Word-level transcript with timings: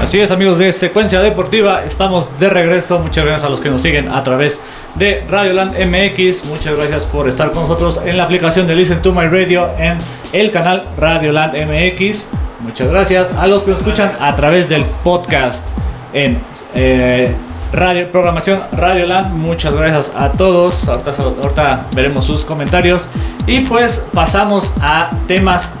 Así 0.00 0.20
es 0.20 0.30
amigos 0.30 0.58
de 0.58 0.72
Secuencia 0.72 1.20
Deportiva, 1.20 1.84
estamos 1.84 2.28
de 2.38 2.50
regreso, 2.50 2.98
muchas 2.98 3.24
gracias 3.24 3.44
a 3.44 3.48
los 3.48 3.60
que 3.60 3.70
nos 3.70 3.80
siguen 3.80 4.08
a 4.08 4.22
través 4.22 4.60
de 4.96 5.24
Radioland 5.28 5.72
MX, 5.78 6.46
muchas 6.46 6.76
gracias 6.76 7.06
por 7.06 7.28
estar 7.28 7.52
con 7.52 7.62
nosotros 7.62 8.00
en 8.04 8.18
la 8.18 8.24
aplicación 8.24 8.66
de 8.66 8.74
Listen 8.74 9.00
to 9.00 9.14
My 9.14 9.26
Radio 9.28 9.68
en 9.78 9.96
el 10.32 10.50
canal 10.50 10.84
Radioland 10.98 11.54
MX, 11.54 12.26
muchas 12.60 12.88
gracias 12.88 13.30
a 13.30 13.46
los 13.46 13.62
que 13.62 13.70
nos 13.70 13.80
escuchan 13.80 14.12
a 14.20 14.34
través 14.34 14.68
del 14.68 14.84
podcast 15.04 15.68
en 16.12 16.40
eh, 16.74 17.32
radio, 17.72 18.10
programación 18.10 18.62
Radioland, 18.72 19.32
muchas 19.34 19.74
gracias 19.74 20.12
a 20.16 20.32
todos, 20.32 20.88
ahorita, 20.88 21.10
ahorita 21.10 21.86
veremos 21.94 22.24
sus 22.24 22.44
comentarios. 22.44 23.08
Y 23.46 23.60
pues 23.60 24.04
pasamos 24.12 24.72
a 24.80 25.10
temas 25.26 25.72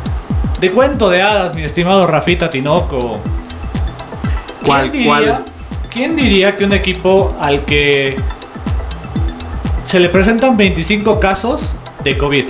de 0.60 0.70
cuento 0.70 1.08
de 1.08 1.22
hadas, 1.22 1.54
mi 1.54 1.62
estimado 1.62 2.06
Rafita 2.06 2.50
Tinoco. 2.50 3.20
¿Cuál, 4.64 4.90
¿Quién 4.90 4.92
diría, 4.92 5.44
¿Quién 5.90 6.16
diría 6.16 6.56
que 6.56 6.64
un 6.64 6.72
equipo 6.72 7.34
al 7.40 7.64
que 7.64 8.16
se 9.84 10.00
le 10.00 10.08
presentan 10.08 10.56
25 10.56 11.20
casos 11.20 11.76
de 12.02 12.16
COVID? 12.18 12.44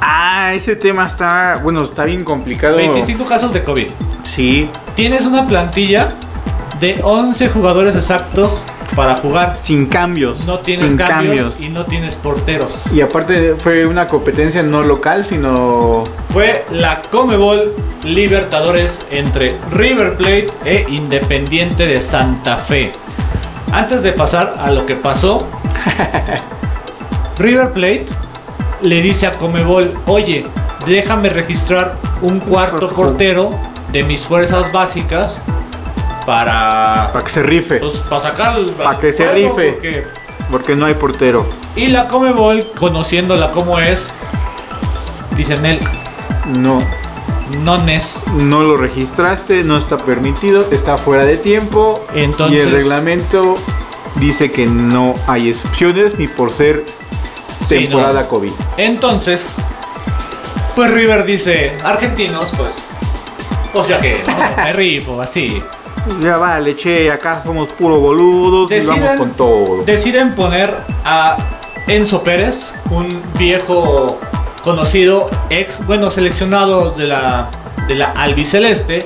Ah, 0.00 0.52
ese 0.54 0.76
tema 0.76 1.06
está, 1.06 1.60
bueno, 1.62 1.84
está 1.84 2.04
bien 2.04 2.24
complicado. 2.24 2.76
25 2.76 3.24
casos 3.24 3.52
de 3.52 3.62
COVID. 3.62 3.86
Sí. 4.22 4.68
Tienes 4.94 5.26
una 5.26 5.46
plantilla 5.46 6.14
de 6.80 7.00
11 7.02 7.48
jugadores 7.48 7.94
exactos 7.94 8.64
para 8.94 9.16
jugar. 9.16 9.58
Sin 9.62 9.86
cambios. 9.86 10.44
No 10.44 10.58
tienes 10.60 10.90
sin 10.90 10.98
cambios, 10.98 11.60
y 11.60 11.68
no 11.68 11.84
tienes 11.86 12.16
porteros. 12.16 12.92
Y 12.92 13.00
aparte 13.00 13.56
fue 13.56 13.86
una 13.86 14.06
competencia 14.06 14.62
no 14.62 14.82
local, 14.82 15.24
sino... 15.24 16.04
Fue 16.30 16.64
la 16.70 17.02
Comebol 17.02 17.74
Libertadores 18.04 19.06
entre 19.10 19.48
River 19.70 20.16
Plate 20.16 20.46
e 20.64 20.86
Independiente 20.88 21.86
de 21.86 22.00
Santa 22.00 22.56
Fe. 22.56 22.92
Antes 23.72 24.02
de 24.02 24.12
pasar 24.12 24.56
a 24.58 24.70
lo 24.70 24.84
que 24.86 24.96
pasó, 24.96 25.38
River 27.38 27.72
Plate 27.72 28.06
le 28.82 29.00
dice 29.00 29.26
a 29.26 29.32
Comebol, 29.32 29.96
oye, 30.06 30.46
déjame 30.86 31.30
registrar 31.30 31.96
un 32.20 32.40
cuarto 32.40 32.92
portero 32.92 33.50
de 33.92 34.02
mis 34.02 34.26
fuerzas 34.26 34.72
básicas 34.72 35.40
para... 36.26 37.10
Para 37.12 37.24
que 37.24 37.32
se 37.32 37.42
rife. 37.42 37.76
Pues, 37.78 37.94
para 37.94 38.18
sacar... 38.22 38.60
Para 38.76 38.98
que 38.98 39.12
se 39.12 39.30
rife. 39.32 39.72
porque- 39.72 40.06
Porque 40.50 40.76
no 40.76 40.86
hay 40.86 40.94
portero. 40.94 41.46
Y 41.76 41.86
la 41.86 42.08
Comebol, 42.08 42.66
conociéndola 42.78 43.50
como 43.52 43.78
es, 43.78 44.12
dicen 45.36 45.64
él, 45.64 45.80
No. 46.58 46.80
no 47.60 47.76
es. 47.88 48.22
No 48.38 48.62
lo 48.62 48.76
registraste, 48.76 49.62
no 49.62 49.78
está 49.78 49.96
permitido, 49.96 50.64
está 50.70 50.96
fuera 50.98 51.24
de 51.24 51.36
tiempo. 51.38 51.94
Entonces- 52.14 52.58
Y 52.58 52.60
el 52.66 52.72
reglamento 52.72 53.54
dice 54.16 54.52
que 54.52 54.66
no 54.66 55.14
hay 55.26 55.48
excepciones 55.50 56.18
ni 56.18 56.26
por 56.26 56.52
ser 56.52 56.84
Sí, 57.68 57.76
temporada 57.84 58.22
no. 58.22 58.28
COVID. 58.28 58.50
Entonces, 58.76 59.56
pues 60.76 60.90
River 60.90 61.24
dice, 61.24 61.72
argentinos, 61.84 62.52
pues, 62.56 62.74
pues 63.72 63.88
ya 63.88 64.00
que, 64.00 64.20
¿no? 64.26 64.62
me 64.64 64.72
rifo, 64.74 65.20
así. 65.22 65.62
Ya 66.20 66.36
vale, 66.36 66.74
che, 66.76 67.10
acá 67.10 67.42
somos 67.44 67.72
puro 67.72 67.98
boludos 67.98 68.70
y 68.72 68.80
vamos 68.86 69.02
Deciden- 69.04 69.16
con 69.18 69.30
todo. 69.32 69.82
Deciden 69.84 70.34
poner 70.34 70.74
a 71.04 71.36
Enzo 71.86 72.22
Pérez, 72.22 72.72
un 72.90 73.08
viejo 73.38 74.18
conocido, 74.64 75.30
ex, 75.50 75.84
bueno, 75.86 76.10
seleccionado 76.10 76.90
de 76.90 77.06
la, 77.06 77.48
de 77.88 77.94
la 77.96 78.06
albiceleste, 78.06 79.00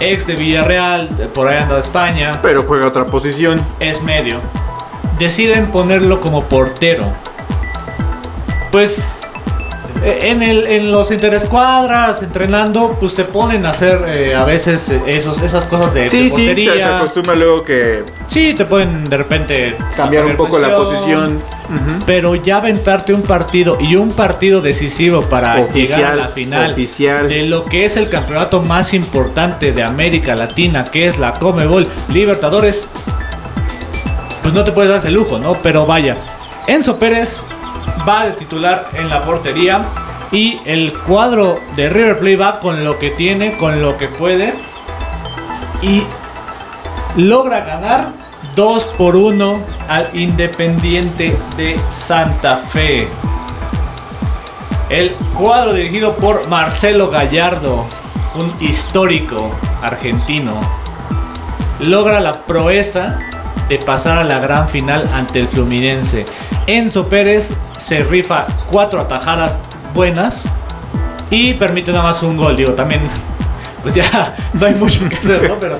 ex 0.00 0.26
de 0.26 0.34
Villarreal, 0.34 1.08
por 1.34 1.48
ahí 1.48 1.58
anda 1.62 1.74
de 1.74 1.80
España, 1.82 2.32
Pero 2.42 2.64
juega 2.66 2.88
otra 2.88 3.04
posición. 3.06 3.60
es 3.80 4.02
medio. 4.02 4.40
Deciden 5.18 5.70
ponerlo 5.70 6.20
como 6.20 6.44
portero. 6.44 7.04
Pues 8.72 9.12
en, 10.02 10.42
el, 10.42 10.66
en 10.70 10.90
los 10.92 11.10
interescuadras, 11.10 12.22
entrenando, 12.22 12.96
pues 12.98 13.14
te 13.14 13.24
ponen 13.24 13.66
a 13.66 13.70
hacer 13.70 14.12
eh, 14.16 14.34
a 14.34 14.44
veces 14.44 14.88
eh, 14.90 15.00
esos, 15.06 15.40
esas 15.42 15.66
cosas 15.66 15.92
de, 15.94 16.02
de 16.04 16.10
Sí, 16.10 16.16
sí, 16.18 16.28
se, 16.28 16.30
se 16.36 16.46
portería. 16.46 16.96
acostumbra 16.98 17.34
luego 17.34 17.64
que 17.64 18.04
Sí, 18.26 18.54
te 18.54 18.64
pueden 18.64 19.04
de 19.04 19.16
repente 19.16 19.76
cambiar 19.96 20.24
un 20.26 20.36
poco 20.36 20.58
la 20.58 20.68
presión, 20.68 20.86
posición. 20.94 21.36
Ujú. 21.36 22.04
Pero 22.06 22.34
ya 22.34 22.56
aventarte 22.56 23.12
un 23.12 23.22
partido 23.22 23.76
y 23.80 23.96
un 23.96 24.10
partido 24.10 24.60
decisivo 24.60 25.22
para 25.22 25.60
Oficial, 25.60 25.98
llegar 25.98 26.12
a 26.12 26.16
la 26.16 26.28
final 26.28 26.72
oficial. 26.72 27.28
de 27.28 27.42
lo 27.44 27.64
que 27.64 27.84
es 27.84 27.96
el 27.96 28.08
campeonato 28.08 28.62
más 28.62 28.94
importante 28.94 29.72
de 29.72 29.82
América 29.82 30.34
Latina, 30.34 30.84
que 30.84 31.06
es 31.06 31.18
la 31.18 31.32
Comebol 31.34 31.86
Libertadores, 32.12 32.88
pues 34.42 34.54
no 34.54 34.64
te 34.64 34.72
puedes 34.72 34.88
dar 34.90 34.98
ese 34.98 35.10
lujo, 35.10 35.38
¿no? 35.38 35.54
Pero 35.62 35.86
vaya, 35.86 36.16
Enzo 36.66 36.98
Pérez 36.98 37.44
va 38.08 38.24
de 38.24 38.32
titular 38.32 38.88
en 38.94 39.08
la 39.08 39.24
portería 39.24 39.84
y 40.32 40.60
el 40.64 40.92
cuadro 40.92 41.58
de 41.76 41.88
River 41.88 42.18
Plate 42.18 42.36
va 42.36 42.60
con 42.60 42.84
lo 42.84 42.98
que 42.98 43.10
tiene, 43.10 43.56
con 43.56 43.82
lo 43.82 43.96
que 43.96 44.08
puede 44.08 44.54
y 45.82 46.02
logra 47.16 47.60
ganar 47.60 48.08
2 48.54 48.84
por 48.98 49.16
1 49.16 49.60
al 49.88 50.10
Independiente 50.14 51.36
de 51.56 51.78
Santa 51.88 52.56
Fe. 52.56 53.08
El 54.88 55.12
cuadro 55.34 55.72
dirigido 55.72 56.16
por 56.16 56.48
Marcelo 56.48 57.10
Gallardo, 57.10 57.86
un 58.34 58.54
histórico 58.60 59.54
argentino, 59.82 60.60
logra 61.80 62.20
la 62.20 62.32
proeza 62.32 63.18
de 63.70 63.78
pasar 63.78 64.18
a 64.18 64.24
la 64.24 64.38
gran 64.40 64.68
final 64.68 65.08
ante 65.14 65.38
el 65.40 65.48
Fluminense. 65.48 66.24
Enzo 66.66 67.08
Pérez 67.08 67.56
se 67.78 68.02
rifa 68.04 68.46
cuatro 68.70 69.00
atajadas 69.00 69.60
buenas 69.94 70.46
y 71.30 71.54
permite 71.54 71.92
nada 71.92 72.02
más 72.04 72.22
un 72.22 72.36
gol. 72.36 72.56
Digo, 72.56 72.72
también, 72.74 73.00
pues 73.82 73.94
ya 73.94 74.34
no 74.52 74.66
hay 74.66 74.74
mucho 74.74 75.08
que 75.08 75.16
hacer, 75.16 75.48
¿no? 75.48 75.56
Pero 75.58 75.78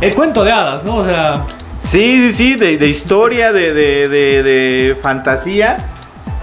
el 0.00 0.14
cuento 0.14 0.42
de 0.44 0.52
hadas, 0.52 0.82
¿no? 0.84 0.96
O 0.96 1.04
sea, 1.04 1.44
Sí, 1.80 2.32
sí, 2.32 2.32
sí, 2.32 2.54
de, 2.56 2.78
de 2.78 2.88
historia, 2.88 3.52
de, 3.52 3.74
de- 3.74 4.08
de- 4.08 4.42
de 4.42 4.96
fantasía. 5.00 5.90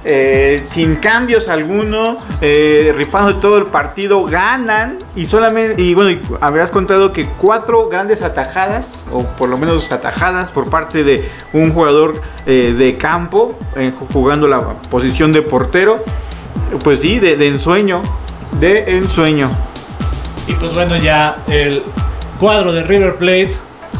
Eh, 0.03 0.62
sin 0.66 0.95
cambios 0.95 1.47
alguno, 1.47 2.17
eh, 2.41 2.94
rifando 2.95 3.38
todo 3.38 3.57
el 3.57 3.67
partido, 3.67 4.23
ganan 4.23 4.97
y 5.16 5.25
solamente, 5.25 5.81
y 5.81 5.94
bueno, 5.94 6.12
y 6.12 6.22
habías 6.39 6.72
contado 6.72 7.13
que 7.13 7.28
cuatro 7.29 7.88
grandes 7.89 8.22
atajadas, 8.22 9.06
o 9.11 9.23
por 9.23 9.50
lo 9.50 9.57
menos 9.57 9.91
atajadas 9.91 10.51
por 10.51 10.69
parte 10.69 11.03
de 11.03 11.29
un 11.53 11.72
jugador 11.72 12.22
eh, 12.45 12.73
de 12.78 12.97
campo, 12.97 13.57
eh, 13.75 13.91
jugando 14.11 14.47
la 14.47 14.73
posición 14.90 15.31
de 15.31 15.41
portero, 15.41 16.03
pues 16.84 17.00
sí, 17.00 17.19
de, 17.19 17.35
de 17.35 17.47
ensueño, 17.47 18.01
de 18.59 18.97
ensueño. 18.97 19.50
Y 20.47 20.53
pues 20.53 20.73
bueno, 20.73 20.97
ya 20.97 21.44
el 21.47 21.84
cuadro 22.40 22.73
de 22.73 22.84
River 22.84 23.17
Plate 23.17 23.51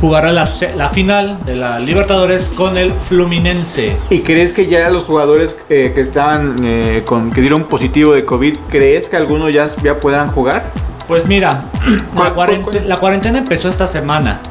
jugará 0.02 0.32
la, 0.32 0.50
la 0.76 0.90
final 0.90 1.40
de 1.46 1.56
la 1.56 1.78
Libertadores 1.80 2.50
con 2.50 2.76
el 2.78 2.92
Fluminense. 3.08 3.96
¿Y 4.10 4.22
crees 4.22 4.52
que 4.52 4.66
ya 4.66 4.90
los 4.90 5.04
jugadores 5.04 5.56
eh, 5.70 5.92
que 5.94 6.02
estaban 6.02 6.56
eh, 6.64 7.04
con 7.06 7.30
que 7.32 7.40
dieron 7.40 7.66
positivo 7.66 8.14
de 8.14 8.26
COVID, 8.26 8.58
crees 8.70 9.08
que 9.08 9.16
algunos 9.16 9.54
ya, 9.54 9.70
ya 9.84 10.00
puedan 10.00 10.32
jugar? 10.32 10.72
Pues 11.08 11.26
mira, 11.28 11.66
¿Cuál- 12.16 12.62
la, 12.86 12.98
cuarentena 12.98 13.38
empezó 13.38 13.70
esta 13.70 13.86
semana. 13.86 14.42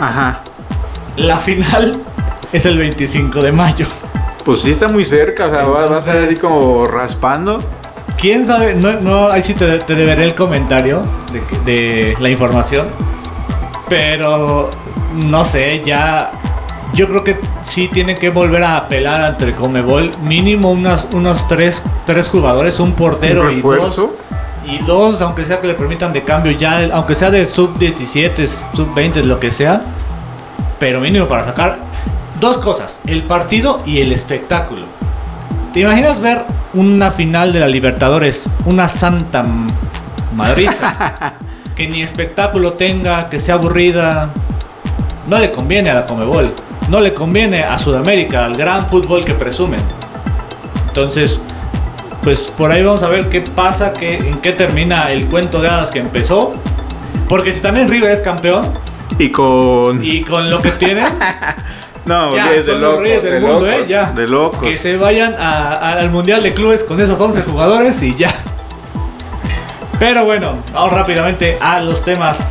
Ajá. 0.00 0.40
La 1.16 1.36
final 1.36 1.92
es 2.52 2.64
el 2.64 2.78
25 2.78 3.40
de 3.40 3.52
mayo. 3.52 3.86
Pues 4.44 4.62
sí 4.62 4.70
está 4.70 4.88
muy 4.88 5.04
cerca, 5.04 5.46
o 5.46 5.50
sea, 5.50 5.64
va, 5.64 5.86
va 5.86 5.98
a 5.98 6.02
ser 6.02 6.16
así 6.24 6.36
como 6.40 6.84
raspando. 6.86 7.58
¿Quién 8.18 8.46
sabe? 8.46 8.74
No, 8.74 8.92
no 9.00 9.30
ahí 9.30 9.42
sí 9.42 9.52
te, 9.54 9.78
te 9.78 9.94
deberé 9.94 10.24
el 10.24 10.34
comentario 10.34 11.02
de 11.66 12.16
la 12.20 12.30
información. 12.30 12.86
Pero 13.88 14.70
no 15.26 15.44
sé, 15.44 15.82
ya. 15.84 16.32
Yo 16.94 17.08
creo 17.08 17.24
que 17.24 17.36
sí 17.62 17.88
tienen 17.88 18.16
que 18.16 18.30
volver 18.30 18.62
a 18.62 18.76
apelar 18.76 19.20
ante 19.20 19.54
Comebol. 19.54 20.10
Mínimo 20.22 20.70
unas, 20.70 21.08
unos 21.12 21.48
tres, 21.48 21.82
tres 22.06 22.28
jugadores, 22.28 22.78
un 22.78 22.92
portero 22.92 23.42
¿Un 23.42 23.58
y 23.58 23.60
dos. 23.60 24.10
Y 24.64 24.78
dos, 24.78 25.20
aunque 25.20 25.44
sea 25.44 25.60
que 25.60 25.66
le 25.66 25.74
permitan 25.74 26.12
de 26.12 26.22
cambio 26.22 26.52
ya, 26.52 26.88
aunque 26.92 27.14
sea 27.14 27.30
de 27.30 27.46
sub 27.46 27.78
17, 27.78 28.46
sub 28.46 28.94
20, 28.94 29.24
lo 29.24 29.40
que 29.40 29.50
sea. 29.50 29.82
Pero 30.78 31.00
mínimo 31.00 31.26
para 31.26 31.44
sacar 31.44 31.78
dos 32.40 32.58
cosas: 32.58 33.00
el 33.06 33.24
partido 33.24 33.82
y 33.84 34.00
el 34.00 34.12
espectáculo. 34.12 34.86
¿Te 35.74 35.80
imaginas 35.80 36.20
ver 36.20 36.44
una 36.72 37.10
final 37.10 37.52
de 37.52 37.58
la 37.58 37.66
Libertadores? 37.66 38.48
Una 38.66 38.88
santa 38.88 39.44
madriza. 40.32 41.34
que 41.76 41.86
ni 41.88 42.02
espectáculo 42.02 42.72
tenga, 42.74 43.28
que 43.28 43.38
sea 43.40 43.54
aburrida. 43.54 44.30
No 45.28 45.38
le 45.38 45.50
conviene 45.52 45.90
a 45.90 45.94
la 45.94 46.06
Comebol. 46.06 46.52
No 46.88 47.00
le 47.00 47.14
conviene 47.14 47.62
a 47.64 47.78
Sudamérica, 47.78 48.44
al 48.44 48.52
gran 48.54 48.88
fútbol 48.88 49.24
que 49.24 49.34
presumen. 49.34 49.80
Entonces, 50.88 51.40
pues 52.22 52.52
por 52.56 52.70
ahí 52.70 52.82
vamos 52.82 53.02
a 53.02 53.08
ver 53.08 53.28
qué 53.28 53.40
pasa, 53.40 53.92
qué, 53.92 54.14
en 54.16 54.38
qué 54.40 54.52
termina 54.52 55.10
el 55.10 55.26
cuento 55.26 55.60
de 55.60 55.68
hadas 55.68 55.90
que 55.90 55.98
empezó. 55.98 56.54
Porque 57.28 57.52
si 57.52 57.60
también 57.60 57.88
River 57.88 58.10
es 58.10 58.20
campeón 58.20 58.70
Y 59.18 59.30
con. 59.30 60.04
y 60.04 60.22
con 60.22 60.50
lo 60.50 60.60
que 60.60 60.72
tienen, 60.72 61.06
no, 62.04 62.34
ya, 62.34 62.52
es 62.52 62.66
de 62.66 62.72
son 62.72 62.80
los 62.82 62.90
locos. 62.90 63.00
reyes 63.02 63.22
del 63.22 63.32
de 63.32 63.40
mundo, 63.40 63.66
locos, 63.66 63.80
¿eh? 63.82 63.86
Ya. 63.88 64.10
De 64.12 64.28
locos. 64.28 64.60
que 64.62 64.76
se 64.76 64.96
vayan 64.98 65.34
a- 65.38 65.72
a- 65.72 65.92
al 65.94 66.10
Mundial 66.10 66.42
de 66.42 66.52
Clubes 66.52 66.84
con 66.84 67.00
esos 67.00 67.18
11 67.18 67.42
jugadores 67.42 68.02
y 68.02 68.14
ya. 68.14 68.28
Pero 69.98 70.24
bueno, 70.24 70.56
vamos 70.72 70.92
rápidamente 70.92 71.58
a 71.60 71.80
los 71.80 72.02
temas 72.02 72.44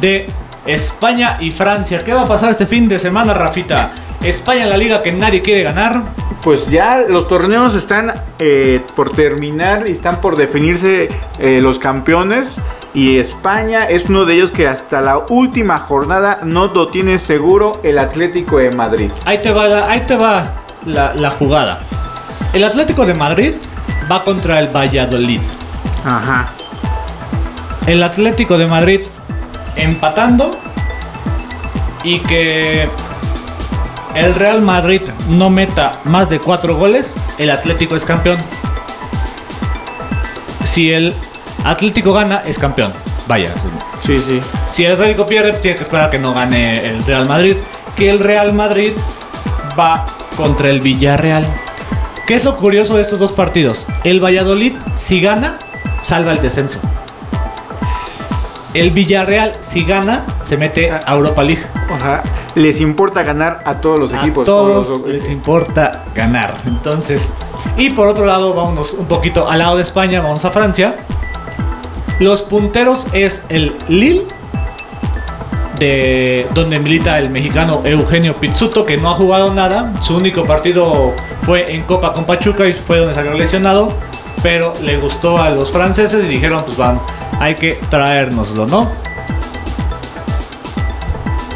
de 0.00 0.26
España 0.66 1.38
y 1.40 1.50
Francia. 1.50 1.98
¿Qué 1.98 2.12
va 2.12 2.22
a 2.22 2.28
pasar 2.28 2.50
este 2.50 2.66
fin 2.66 2.88
de 2.88 2.98
semana, 2.98 3.34
Rafita? 3.34 3.92
España 4.22 4.64
en 4.64 4.70
la 4.70 4.76
liga 4.76 5.02
que 5.02 5.12
nadie 5.12 5.42
quiere 5.42 5.62
ganar. 5.62 6.02
Pues 6.42 6.68
ya 6.68 7.04
los 7.08 7.26
torneos 7.26 7.74
están 7.74 8.12
eh, 8.38 8.82
por 8.94 9.12
terminar 9.12 9.84
y 9.88 9.92
están 9.92 10.20
por 10.20 10.36
definirse 10.36 11.08
eh, 11.38 11.60
los 11.60 11.78
campeones. 11.78 12.56
Y 12.92 13.18
España 13.18 13.80
es 13.80 14.04
uno 14.08 14.24
de 14.24 14.34
ellos 14.34 14.50
que 14.50 14.68
hasta 14.68 15.00
la 15.00 15.24
última 15.30 15.78
jornada 15.78 16.40
no 16.42 16.66
lo 16.66 16.88
tiene 16.88 17.18
seguro 17.18 17.72
el 17.82 17.98
Atlético 17.98 18.58
de 18.58 18.70
Madrid. 18.72 19.10
Ahí 19.24 19.40
te 19.40 19.52
va, 19.52 19.66
la, 19.68 19.90
ahí 19.90 20.00
te 20.06 20.16
va 20.16 20.52
la, 20.84 21.14
la 21.14 21.30
jugada. 21.30 21.80
El 22.52 22.62
Atlético 22.62 23.04
de 23.04 23.14
Madrid 23.14 23.54
va 24.10 24.22
contra 24.22 24.60
el 24.60 24.68
Valladolid. 24.68 25.40
Ajá. 26.04 26.52
El 27.86 28.02
Atlético 28.02 28.56
de 28.56 28.66
Madrid 28.66 29.00
empatando 29.76 30.50
y 32.02 32.20
que 32.20 32.88
el 34.14 34.34
Real 34.34 34.62
Madrid 34.62 35.02
no 35.30 35.50
meta 35.50 35.92
más 36.04 36.30
de 36.30 36.38
cuatro 36.38 36.76
goles, 36.76 37.14
el 37.38 37.50
Atlético 37.50 37.96
es 37.96 38.04
campeón. 38.04 38.38
Si 40.64 40.92
el 40.92 41.14
Atlético 41.64 42.12
gana, 42.12 42.42
es 42.46 42.58
campeón. 42.58 42.92
Vaya. 43.26 43.50
Sí, 44.04 44.18
sí. 44.18 44.40
Si 44.70 44.84
el 44.84 44.92
Atlético 44.92 45.26
pierde, 45.26 45.50
pues 45.50 45.60
tiene 45.60 45.76
que 45.76 45.82
esperar 45.82 46.10
que 46.10 46.18
no 46.18 46.34
gane 46.34 46.72
el 46.86 47.04
Real 47.04 47.28
Madrid. 47.28 47.56
Que 47.96 48.10
el 48.10 48.18
Real 48.18 48.52
Madrid 48.52 48.92
va 49.78 50.04
contra 50.36 50.68
el 50.68 50.80
Villarreal. 50.80 51.46
¿Qué 52.26 52.34
es 52.34 52.44
lo 52.44 52.56
curioso 52.56 52.96
de 52.96 53.02
estos 53.02 53.18
dos 53.18 53.32
partidos? 53.32 53.86
El 54.02 54.22
Valladolid, 54.22 54.74
si 54.94 55.20
gana, 55.20 55.58
salva 56.00 56.32
el 56.32 56.40
descenso. 56.40 56.80
El 58.74 58.90
Villarreal, 58.90 59.52
si 59.60 59.84
gana, 59.84 60.26
se 60.40 60.56
mete 60.56 60.90
a 60.90 61.00
Europa 61.14 61.42
League. 61.44 61.62
Ajá. 61.90 62.22
Les 62.56 62.80
importa 62.80 63.22
ganar 63.22 63.62
a 63.64 63.80
todos 63.80 64.00
los 64.00 64.12
A 64.12 64.20
equipos. 64.20 64.44
todos 64.44 64.88
los- 64.88 65.06
les 65.08 65.28
importa 65.30 66.04
ganar. 66.14 66.54
Entonces, 66.66 67.32
y 67.78 67.90
por 67.90 68.08
otro 68.08 68.26
lado, 68.26 68.52
vámonos 68.52 68.92
un 68.94 69.06
poquito 69.06 69.48
al 69.48 69.60
lado 69.60 69.76
de 69.76 69.82
España, 69.82 70.20
vamos 70.20 70.44
a 70.44 70.50
Francia. 70.50 70.96
Los 72.18 72.42
punteros 72.42 73.06
es 73.12 73.42
el 73.48 73.76
Lille, 73.88 74.26
de 75.78 76.46
donde 76.54 76.78
milita 76.78 77.18
el 77.18 77.30
mexicano 77.30 77.80
Eugenio 77.84 78.36
Pizzuto, 78.36 78.84
que 78.84 78.96
no 78.96 79.10
ha 79.10 79.14
jugado 79.14 79.52
nada. 79.52 79.92
Su 80.00 80.16
único 80.16 80.44
partido 80.44 81.12
fue 81.42 81.64
en 81.72 81.82
Copa 81.82 82.12
con 82.12 82.24
Pachuca 82.24 82.66
y 82.66 82.72
fue 82.72 82.98
donde 82.98 83.14
salió 83.14 83.34
lesionado. 83.34 83.92
Pero 84.42 84.72
le 84.82 84.98
gustó 84.98 85.38
a 85.38 85.50
los 85.50 85.72
franceses 85.72 86.22
y 86.24 86.28
dijeron, 86.28 86.60
pues 86.64 86.76
van, 86.76 87.00
hay 87.40 87.54
que 87.54 87.72
traérnoslo, 87.88 88.66
¿no? 88.66 88.90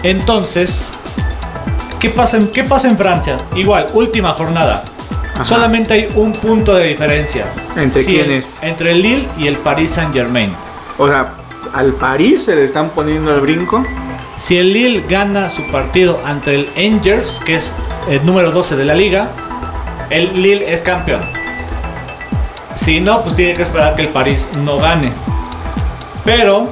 Entonces, 0.02 0.90
¿qué 1.98 2.10
pasa 2.10 2.36
en, 2.36 2.48
qué 2.48 2.64
pasa 2.64 2.88
en 2.88 2.96
Francia? 2.96 3.36
Igual, 3.54 3.86
última 3.94 4.32
jornada. 4.32 4.84
Ajá. 5.34 5.44
Solamente 5.44 5.94
hay 5.94 6.12
un 6.14 6.32
punto 6.32 6.74
de 6.74 6.88
diferencia. 6.88 7.46
¿Entre 7.76 8.04
quiénes? 8.04 8.56
Entre 8.62 8.92
el 8.92 9.02
Lille 9.02 9.28
y 9.38 9.46
el 9.46 9.56
Paris 9.58 9.92
Saint 9.92 10.12
Germain. 10.12 10.52
O 10.98 11.08
sea, 11.08 11.34
al 11.74 11.92
París 11.94 12.44
se 12.44 12.54
le 12.54 12.64
están 12.64 12.90
poniendo 12.90 13.34
el 13.34 13.40
brinco. 13.40 13.84
Si 14.36 14.56
el 14.56 14.72
Lille 14.72 15.04
gana 15.08 15.48
su 15.48 15.62
partido 15.70 16.20
ante 16.24 16.54
el 16.54 16.68
Angers, 16.76 17.40
que 17.44 17.56
es 17.56 17.72
el 18.08 18.24
número 18.24 18.52
12 18.52 18.76
de 18.76 18.84
la 18.84 18.94
liga, 18.94 19.30
el 20.10 20.40
Lille 20.40 20.72
es 20.72 20.80
campeón. 20.80 21.22
Si 22.76 23.00
no, 23.00 23.22
pues 23.22 23.34
tiene 23.34 23.54
que 23.54 23.62
esperar 23.62 23.96
que 23.96 24.02
el 24.02 24.10
París 24.10 24.46
no 24.64 24.78
gane. 24.78 25.12
Pero, 26.36 26.68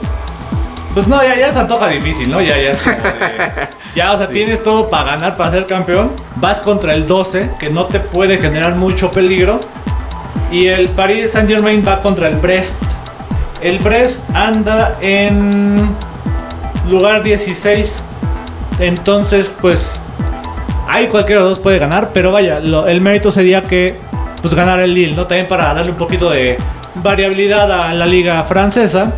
pues 0.94 1.06
no, 1.06 1.22
ya, 1.22 1.34
ya 1.38 1.52
se 1.52 1.58
antoja 1.58 1.88
difícil, 1.88 2.30
¿no? 2.30 2.40
Ya, 2.40 2.56
ya. 2.60 2.70
es 2.72 2.78
como 2.78 2.96
de- 2.96 3.68
ya, 3.94 4.12
o 4.12 4.18
sea, 4.18 4.28
tienes 4.38 4.62
todo 4.62 4.90
para 4.90 5.12
ganar, 5.12 5.36
para 5.36 5.50
ser 5.50 5.66
campeón. 5.66 6.12
Vas 6.36 6.60
contra 6.60 6.94
el 6.94 7.06
12, 7.06 7.50
que 7.58 7.70
no 7.70 7.86
te 7.86 8.00
puede 8.00 8.38
generar 8.38 8.74
mucho 8.74 9.10
peligro. 9.10 9.58
Y 10.52 10.66
el 10.66 10.88
Paris 10.90 11.32
Saint 11.32 11.48
Germain 11.48 11.82
va 11.86 12.02
contra 12.02 12.28
el 12.28 12.36
Brest. 12.36 12.80
El 13.62 13.78
Brest 13.78 14.20
anda 14.34 14.96
en 15.00 15.88
lugar 16.90 17.22
16. 17.22 18.04
Entonces, 18.78 19.54
pues 19.60 20.00
ahí 20.88 21.08
cualquiera 21.08 21.40
de 21.40 21.46
los 21.48 21.56
dos 21.56 21.62
puede 21.62 21.78
ganar, 21.78 22.10
pero 22.12 22.30
vaya, 22.30 22.60
lo- 22.60 22.86
el 22.86 23.00
mérito 23.00 23.32
sería 23.32 23.62
que 23.62 23.98
pues 24.42 24.54
ganar 24.54 24.78
el 24.80 24.92
Lille, 24.94 25.16
¿no? 25.16 25.26
También 25.26 25.48
para 25.48 25.72
darle 25.74 25.90
un 25.92 25.98
poquito 25.98 26.30
de 26.30 26.58
variabilidad 26.96 27.70
a 27.72 27.92
la 27.94 28.06
liga 28.06 28.44
francesa 28.44 29.12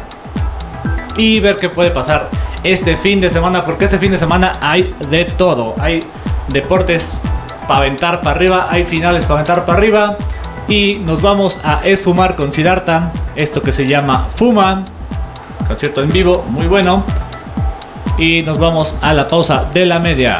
y 1.18 1.40
ver 1.40 1.58
qué 1.58 1.68
puede 1.68 1.90
pasar 1.90 2.30
este 2.62 2.96
fin 2.96 3.20
de 3.20 3.28
semana, 3.28 3.64
porque 3.64 3.84
este 3.84 3.98
fin 3.98 4.10
de 4.10 4.18
semana 4.18 4.52
hay 4.62 4.94
de 5.10 5.26
todo. 5.26 5.74
Hay 5.78 6.00
deportes 6.48 7.20
para 7.66 7.80
aventar 7.80 8.22
para 8.22 8.36
arriba, 8.36 8.68
hay 8.70 8.84
finales 8.84 9.24
para 9.24 9.40
aventar 9.40 9.66
para 9.66 9.78
arriba 9.78 10.16
y 10.68 10.98
nos 11.02 11.20
vamos 11.20 11.58
a 11.62 11.80
esfumar 11.84 12.36
con 12.36 12.52
Siddhartha, 12.52 13.12
esto 13.36 13.60
que 13.60 13.72
se 13.72 13.86
llama 13.86 14.28
Fuma, 14.34 14.84
concierto 15.66 16.02
en 16.02 16.10
vivo, 16.10 16.44
muy 16.48 16.66
bueno. 16.66 17.04
Y 18.16 18.42
nos 18.42 18.58
vamos 18.58 18.96
a 19.00 19.12
la 19.12 19.28
pausa 19.28 19.66
de 19.72 19.86
la 19.86 19.98
media. 19.98 20.38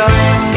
show 0.00 0.49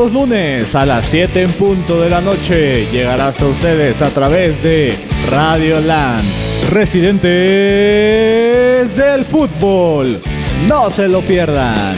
Todos 0.00 0.14
lunes 0.14 0.74
a 0.74 0.86
las 0.86 1.04
7 1.08 1.42
en 1.42 1.52
punto 1.52 2.00
de 2.00 2.08
la 2.08 2.22
noche 2.22 2.86
llegará 2.90 3.28
hasta 3.28 3.44
ustedes 3.44 4.00
a 4.00 4.08
través 4.08 4.62
de 4.62 4.96
Radio 5.30 5.78
Land, 5.78 6.24
residentes 6.70 7.20
del 8.96 9.26
fútbol. 9.26 10.18
No 10.66 10.90
se 10.90 11.06
lo 11.06 11.20
pierdan. 11.20 11.94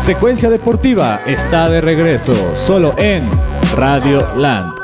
Secuencia 0.00 0.50
Deportiva 0.50 1.20
está 1.24 1.70
de 1.70 1.80
regreso 1.82 2.34
solo 2.56 2.98
en 2.98 3.22
Radio 3.76 4.26
Land. 4.36 4.83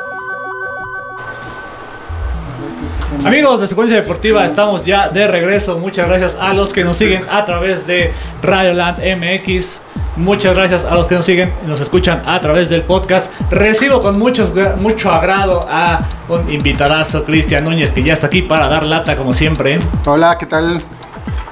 Amigos 3.24 3.60
de 3.60 3.66
Secuencia 3.66 3.96
Deportiva, 3.96 4.44
estamos 4.44 4.84
ya 4.84 5.08
de 5.08 5.28
regreso. 5.28 5.78
Muchas 5.78 6.08
gracias 6.08 6.36
a 6.40 6.54
los 6.54 6.72
que 6.72 6.84
nos 6.84 6.96
siguen 6.96 7.22
a 7.30 7.44
través 7.44 7.86
de 7.86 8.12
Radio 8.42 8.72
Land 8.72 8.98
MX. 8.98 9.80
Muchas 10.16 10.54
gracias 10.56 10.84
a 10.84 10.94
los 10.94 11.06
que 11.06 11.14
nos 11.16 11.24
siguen 11.26 11.52
y 11.64 11.68
nos 11.68 11.80
escuchan 11.80 12.22
a 12.26 12.40
través 12.40 12.70
del 12.70 12.82
podcast. 12.82 13.30
Recibo 13.50 14.00
con 14.00 14.18
muchos, 14.18 14.52
mucho 14.78 15.10
agrado 15.10 15.60
a 15.68 16.08
un 16.28 16.50
invitadazo, 16.50 17.24
Cristian 17.24 17.64
Núñez, 17.64 17.92
que 17.92 18.02
ya 18.02 18.14
está 18.14 18.26
aquí 18.28 18.42
para 18.42 18.68
dar 18.68 18.84
lata 18.86 19.16
como 19.16 19.32
siempre. 19.34 19.78
Hola, 20.06 20.38
¿qué 20.38 20.46
tal? 20.46 20.80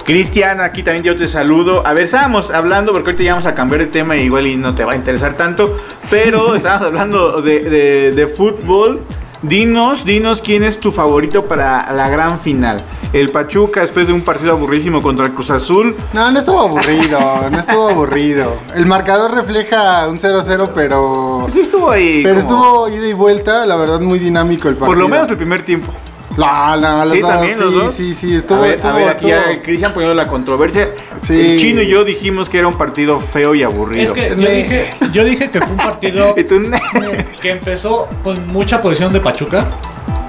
Cristian, 0.04 0.62
aquí 0.62 0.82
también 0.82 1.04
yo 1.04 1.16
te 1.16 1.28
saludo. 1.28 1.86
A 1.86 1.92
ver, 1.92 2.04
estábamos 2.04 2.50
hablando, 2.50 2.92
porque 2.94 3.10
ahorita 3.10 3.22
ya 3.24 3.32
vamos 3.32 3.46
a 3.46 3.54
cambiar 3.54 3.80
de 3.82 3.86
tema, 3.88 4.16
igual 4.16 4.46
y 4.46 4.56
no 4.56 4.74
te 4.74 4.84
va 4.84 4.92
a 4.92 4.96
interesar 4.96 5.34
tanto, 5.36 5.76
pero 6.10 6.54
estábamos 6.56 6.88
hablando 6.88 7.42
de, 7.42 7.60
de- 7.60 8.12
de 8.12 8.26
fútbol. 8.26 9.02
Dinos, 9.42 10.04
dinos 10.04 10.42
quién 10.42 10.64
es 10.64 10.80
tu 10.80 10.90
favorito 10.90 11.44
para 11.44 11.92
la 11.92 12.08
gran 12.08 12.40
final. 12.40 12.76
El 13.12 13.28
Pachuca 13.30 13.82
después 13.82 14.08
de 14.08 14.12
un 14.12 14.22
partido 14.22 14.50
aburrísimo 14.52 15.00
contra 15.00 15.26
el 15.26 15.32
Cruz 15.32 15.50
Azul. 15.50 15.94
No, 16.12 16.30
no 16.32 16.38
estuvo 16.40 16.58
aburrido, 16.58 17.20
no 17.50 17.58
estuvo 17.60 17.88
aburrido. 17.88 18.54
El 18.74 18.86
marcador 18.86 19.30
refleja 19.32 20.08
un 20.08 20.16
0-0, 20.18 20.70
pero... 20.74 21.46
Sí 21.52 21.60
estuvo 21.60 21.88
ahí. 21.88 22.22
Pero 22.24 22.40
como- 22.44 22.58
estuvo 22.64 22.88
ida 22.88 23.06
y 23.08 23.12
vuelta, 23.12 23.64
la 23.64 23.76
verdad 23.76 24.00
muy 24.00 24.18
dinámico 24.18 24.68
el 24.68 24.74
partido. 24.74 24.86
por 24.86 24.96
lo 24.98 25.08
menos 25.08 25.28
el 25.30 25.36
primer 25.36 25.62
tiempo. 25.62 25.92
No, 26.38 26.76
no, 26.76 27.04
los 27.04 27.12
Sí, 27.14 27.20
también 27.20 27.54
sí, 27.54 27.60
los 27.60 27.74
dos. 27.74 27.94
sí, 27.94 28.14
sí, 28.14 28.36
estuvo, 28.36 28.58
a 28.58 28.62
ver, 28.62 28.76
estuvo, 28.76 28.92
a 28.92 28.96
ver, 28.96 29.08
aquí 29.08 29.26
ya 29.26 29.40
estuvo- 29.42 29.62
Cristian 29.62 29.92
poniendo 29.92 30.14
la 30.14 30.28
controversia. 30.28 30.90
Sí. 31.26 31.32
El 31.34 31.58
chino 31.58 31.82
y 31.82 31.88
yo 31.88 32.04
dijimos 32.04 32.48
que 32.48 32.58
era 32.58 32.68
un 32.68 32.78
partido 32.78 33.18
feo 33.20 33.54
y 33.54 33.62
aburrido. 33.64 34.02
Es 34.04 34.12
que 34.12 34.28
yo 34.30 34.48
dije, 34.48 34.90
yo 35.12 35.24
dije 35.24 35.50
que 35.50 35.58
fue 35.60 35.70
un 35.70 35.76
partido 35.76 36.34
que 37.42 37.50
empezó 37.50 38.08
con 38.22 38.46
mucha 38.48 38.80
posición 38.80 39.12
de 39.12 39.20
Pachuca. 39.20 39.66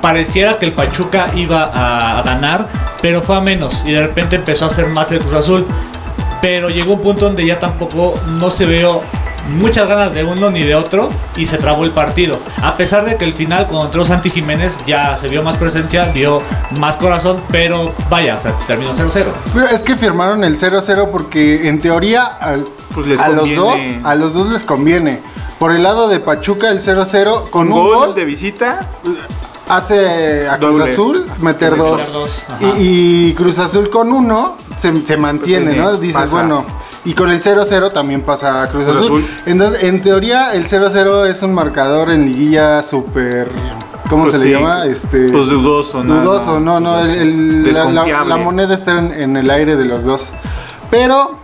Pareciera 0.02 0.54
que 0.56 0.66
el 0.66 0.74
Pachuca 0.74 1.30
iba 1.36 1.64
a, 1.66 2.20
a 2.20 2.24
ganar, 2.24 2.68
pero 3.02 3.22
fue 3.22 3.36
a 3.36 3.42
menos 3.42 3.84
y 3.86 3.92
de 3.92 4.02
repente 4.02 4.38
empezó 4.38 4.66
a 4.66 4.68
hacer 4.70 4.88
más 4.88 5.12
el 5.12 5.20
Cruz 5.20 5.34
Azul. 5.34 5.66
Pero 6.42 6.70
llegó 6.70 6.94
un 6.94 7.02
punto 7.02 7.26
donde 7.26 7.46
ya 7.46 7.60
tampoco 7.60 8.18
no 8.40 8.50
se 8.50 8.66
vio 8.66 9.02
muchas 9.48 9.88
ganas 9.88 10.14
de 10.14 10.24
uno 10.24 10.50
ni 10.50 10.64
de 10.64 10.76
otro 10.76 11.10
y 11.36 11.46
se 11.46 11.58
trabó 11.58 11.84
el 11.84 11.92
partido. 11.92 12.40
A 12.62 12.76
pesar 12.76 13.06
de 13.06 13.16
que 13.16 13.26
el 13.26 13.34
final 13.34 13.68
cuando 13.68 13.88
entró 13.88 14.06
Santi 14.06 14.30
Jiménez 14.30 14.78
ya 14.86 15.18
se 15.18 15.28
vio 15.28 15.44
más 15.44 15.58
presencia, 15.58 16.06
vio 16.06 16.42
más 16.80 16.98
corazón, 16.98 17.42
pero 17.52 17.94
vaya, 18.10 18.36
o 18.36 18.40
sea, 18.40 18.58
terminó 18.68 18.92
0-0. 18.92 19.26
Pero 19.54 19.66
Es 19.68 19.82
que 19.82 19.96
firmaron 19.96 20.44
el 20.44 20.60
0-0 20.60 21.10
porque 21.12 21.68
en 21.68 21.80
teoría 21.80 22.38
Pues 22.94 23.08
les 23.08 23.20
a 23.20 23.30
los 23.30 23.56
dos, 23.56 23.80
a 24.04 24.16
los 24.16 24.34
dos 24.34 24.48
les 24.52 24.64
conviene. 24.64 25.20
Por 25.60 25.74
el 25.74 25.84
lado 25.84 26.08
de 26.08 26.20
Pachuca 26.20 26.70
el 26.70 26.82
0-0 26.82 27.50
con 27.50 27.68
con 27.68 27.68
un 27.68 27.74
gol, 27.74 27.96
gol 27.98 28.16
de 28.16 28.26
visita. 28.26 28.88
hace 29.68 30.48
a 30.48 30.58
Cruz 30.58 30.80
Doble. 30.80 30.94
Azul 30.94 31.26
meter 31.40 31.72
Meter 31.72 32.12
dos. 32.12 32.44
Y, 32.62 33.30
y 33.30 33.34
Cruz 33.34 33.60
Azul 33.60 33.90
con 33.90 34.12
uno 34.12 34.56
se, 34.78 34.96
se 35.06 35.18
mantiene, 35.18 35.76
¿no? 35.76 35.98
Dices, 35.98 36.16
pasa. 36.16 36.32
bueno. 36.32 36.66
Y 37.10 37.14
con 37.14 37.32
el 37.32 37.42
0-0 37.42 37.92
también 37.92 38.22
pasa 38.22 38.62
a 38.62 38.68
Cruz, 38.68 38.84
Cruz 38.86 38.98
Azul. 38.98 39.06
Azul. 39.24 39.26
Entonces, 39.48 39.84
en 39.84 40.00
teoría, 40.02 40.54
el 40.54 40.68
0-0 40.68 41.26
es 41.28 41.42
un 41.42 41.54
marcador 41.56 42.12
en 42.12 42.26
liguilla 42.26 42.84
súper. 42.84 43.50
¿Cómo 44.12 44.24
Pues 44.26 44.34
se 44.36 44.40
sí. 44.42 44.46
le 44.46 44.52
llama? 44.54 44.86
Este, 44.86 45.28
Pues 45.32 45.48
dudoso, 45.48 46.04
¿no? 46.04 46.22
dudoso, 46.22 46.60
no, 46.60 46.80
no. 46.80 47.00
el- 47.02 47.66
el- 47.68 47.74
la, 47.74 48.24
la 48.24 48.38
moneda 48.38 48.76
está 48.76 48.92
en, 49.00 49.12
en 49.12 49.38
el 49.38 49.50
aire 49.50 49.76
de 49.76 49.86
los 49.86 50.04
dos. 50.04 50.30
Pero, 50.92 51.40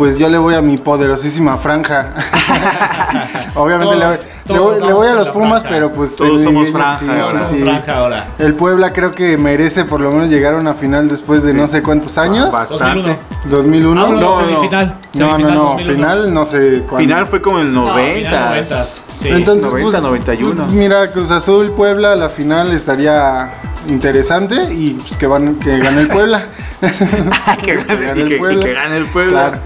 pues 0.00 0.16
yo 0.16 0.30
le 0.30 0.38
voy 0.38 0.54
a 0.54 0.62
mi 0.62 0.78
poderosísima 0.78 1.58
franja. 1.58 2.14
Obviamente 3.54 3.96
le 3.96 4.06
voy- 4.06 4.16
Todos- 4.16 4.26
le, 4.46 4.58
voy, 4.58 4.70
todos 4.78 4.86
le 4.86 4.92
voy 4.94 5.06
vamos 5.06 5.06
a 5.06 5.14
los 5.24 5.28
Pumas, 5.28 5.60
franja. 5.60 5.68
pero 5.68 5.92
pues. 5.92 6.16
Todos 6.16 6.40
en 6.40 6.44
somos 6.46 6.70
franja 6.70 6.98
sí, 7.00 7.06
ahora. 7.10 7.32
sí, 7.32 7.36
Somos 7.38 7.50
sí. 7.58 7.62
franja 7.64 7.96
ahora. 7.98 8.28
El 8.38 8.54
Puebla 8.54 8.92
creo 8.94 9.10
que 9.10 9.36
merece 9.36 9.84
por 9.84 10.00
lo 10.00 10.10
menos 10.10 10.30
llegar 10.30 10.54
a 10.54 10.56
una 10.56 10.72
final 10.72 11.06
después 11.06 11.42
de 11.42 11.52
no 11.52 11.66
sé 11.66 11.82
cuántos 11.82 12.16
años. 12.16 12.50
Bastante. 12.50 13.14
2001. 13.44 14.00
2001. 14.00 14.00
Ah, 14.02 14.08
no, 14.08 14.20
No, 14.20 14.38
semifinal. 14.40 14.94
No, 15.12 15.26
no, 15.26 15.36
semifinal 15.36 15.54
no, 15.54 15.64
2001. 15.64 15.92
final 15.94 16.32
no 16.34 16.46
sé 16.46 16.82
cuándo. 16.88 16.98
Final 16.98 17.26
fue 17.26 17.42
como 17.42 17.58
el 17.58 17.70
No, 17.74 17.84
90. 17.84 18.30
final 18.30 18.64
90s, 18.66 18.84
sí. 19.20 19.28
Entonces, 19.28 19.64
90, 19.70 19.90
pues, 19.90 20.02
91. 20.02 20.62
pues, 20.64 20.72
mira, 20.72 21.06
Cruz 21.08 21.30
Azul, 21.30 21.72
Puebla, 21.72 22.16
la 22.16 22.30
final 22.30 22.72
estaría 22.72 23.52
interesante 23.90 24.72
y 24.72 24.92
pues, 24.94 25.14
que, 25.18 25.26
van, 25.26 25.56
que 25.56 25.78
gane 25.78 26.00
el 26.00 26.08
Puebla. 26.08 26.42
que 27.62 27.76
gane, 27.76 28.20
y 28.22 28.24
que, 28.24 28.36
y 28.36 28.58
que 28.62 28.72
gane 28.72 28.96
el 28.96 29.04
pueblo. 29.04 29.32
Claro. 29.32 29.58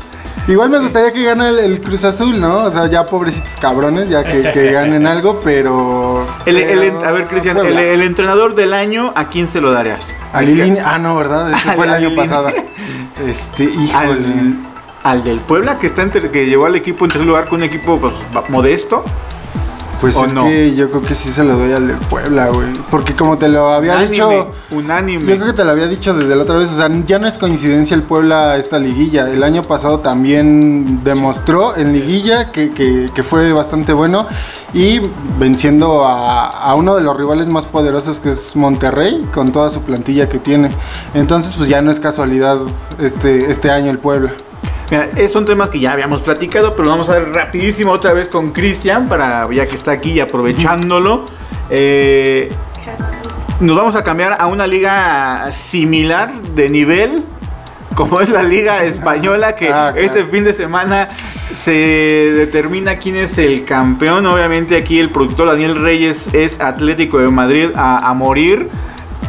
Igual 0.46 0.68
me 0.68 0.78
gustaría 0.78 1.10
que 1.10 1.22
gane 1.24 1.48
el, 1.48 1.58
el 1.58 1.80
Cruz 1.80 2.04
Azul, 2.04 2.38
¿no? 2.38 2.56
O 2.56 2.70
sea, 2.70 2.86
ya 2.86 3.06
pobrecitos 3.06 3.56
cabrones, 3.58 4.10
ya 4.10 4.22
que, 4.22 4.42
que 4.52 4.72
ganen 4.72 5.06
algo, 5.06 5.40
pero... 5.42 6.26
El- 6.44 6.58
el- 6.58 6.92
pero- 6.92 7.04
a 7.06 7.12
ver, 7.12 7.26
Cristian, 7.28 7.56
el, 7.58 7.78
el 7.78 8.02
entrenador 8.02 8.54
del 8.54 8.74
año, 8.74 9.10
¿a 9.14 9.28
quién 9.28 9.48
se 9.48 9.62
lo 9.62 9.72
darías? 9.72 10.00
A 10.34 10.42
Lilini- 10.42 10.82
Ah, 10.84 10.98
no, 10.98 11.16
¿verdad? 11.16 11.50
Ese 11.50 11.72
fue 11.74 11.86
el 11.86 11.92
año 11.92 12.10
Lilini. 12.10 12.16
pasado. 12.28 12.48
Este, 13.26 13.64
híjole. 13.64 13.94
Al, 13.94 14.56
al 15.02 15.24
del 15.24 15.40
Puebla, 15.40 15.78
que 15.78 15.86
está 15.86 16.02
entre- 16.02 16.30
que 16.30 16.44
llevó 16.44 16.66
al 16.66 16.76
equipo 16.76 17.06
en 17.06 17.10
tercer 17.12 17.26
lugar 17.26 17.46
con 17.48 17.60
un 17.60 17.64
equipo 17.64 17.98
pues, 17.98 18.14
modesto. 18.50 19.02
Pues 20.00 20.16
¿O 20.16 20.24
es 20.26 20.34
no? 20.34 20.44
que 20.44 20.74
yo 20.74 20.90
creo 20.90 21.02
que 21.02 21.14
sí 21.14 21.28
se 21.30 21.44
lo 21.44 21.56
doy 21.56 21.72
al 21.72 21.86
del 21.86 21.96
Puebla, 21.96 22.48
güey. 22.48 22.68
Porque 22.90 23.14
como 23.16 23.38
te 23.38 23.48
lo 23.48 23.68
había 23.68 23.92
Unánime, 23.94 24.12
dicho... 24.12 24.46
unánime. 24.72 25.20
Yo 25.22 25.36
creo 25.36 25.46
que 25.46 25.52
te 25.54 25.64
lo 25.64 25.70
había 25.70 25.86
dicho 25.86 26.12
desde 26.14 26.34
la 26.36 26.42
otra 26.42 26.56
vez, 26.56 26.70
o 26.72 26.76
sea, 26.76 26.90
ya 27.06 27.18
no 27.18 27.26
es 27.26 27.38
coincidencia 27.38 27.94
el 27.94 28.02
Puebla 28.02 28.56
esta 28.56 28.78
liguilla. 28.78 29.30
El 29.30 29.42
año 29.42 29.62
pasado 29.62 30.00
también 30.00 31.02
demostró 31.04 31.76
en 31.76 31.92
liguilla 31.92 32.52
que, 32.52 32.72
que- 32.72 33.06
que 33.14 33.22
fue 33.22 33.52
bastante 33.52 33.92
bueno 33.92 34.26
y 34.74 35.00
venciendo 35.38 36.04
a, 36.06 36.48
a 36.48 36.74
uno 36.74 36.96
de 36.96 37.02
los 37.02 37.16
rivales 37.16 37.50
más 37.50 37.64
poderosos 37.66 38.18
que 38.20 38.30
es 38.30 38.54
Monterrey 38.56 39.26
con 39.32 39.48
toda 39.52 39.70
su 39.70 39.80
plantilla 39.82 40.28
que 40.28 40.38
tiene. 40.38 40.70
Entonces, 41.14 41.54
pues 41.54 41.68
ya 41.68 41.80
no 41.80 41.90
es 41.90 42.00
casualidad 42.00 42.58
este, 43.00 43.50
este 43.50 43.70
año 43.70 43.90
el 43.90 43.98
Puebla. 43.98 44.32
Mira, 44.90 45.08
son 45.28 45.44
temas 45.44 45.70
que 45.70 45.80
ya 45.80 45.92
habíamos 45.92 46.20
platicado, 46.20 46.76
pero 46.76 46.90
vamos 46.90 47.08
a 47.08 47.14
ver 47.14 47.32
rapidísimo 47.32 47.90
otra 47.92 48.12
vez 48.12 48.28
con 48.28 48.52
Cristian, 48.52 49.08
para 49.08 49.48
ya 49.50 49.66
que 49.66 49.76
está 49.76 49.92
aquí 49.92 50.12
y 50.12 50.20
aprovechándolo. 50.20 51.24
Eh, 51.70 52.50
nos 53.60 53.76
vamos 53.76 53.94
a 53.96 54.04
cambiar 54.04 54.36
a 54.38 54.46
una 54.46 54.66
liga 54.66 55.50
similar 55.52 56.32
de 56.54 56.68
nivel, 56.68 57.24
como 57.94 58.20
es 58.20 58.28
la 58.28 58.42
liga 58.42 58.84
española, 58.84 59.56
que 59.56 59.68
Ah, 59.72 59.94
este 59.96 60.24
fin 60.26 60.44
de 60.44 60.52
semana 60.52 61.08
se 61.56 61.70
determina 62.36 62.98
quién 62.98 63.16
es 63.16 63.38
el 63.38 63.64
campeón. 63.64 64.26
Obviamente 64.26 64.76
aquí 64.76 64.98
el 65.00 65.10
productor 65.10 65.46
Daniel 65.50 65.76
Reyes 65.80 66.28
es 66.34 66.60
Atlético 66.60 67.18
de 67.18 67.28
Madrid 67.30 67.68
a, 67.76 68.08
a 68.10 68.12
morir 68.14 68.68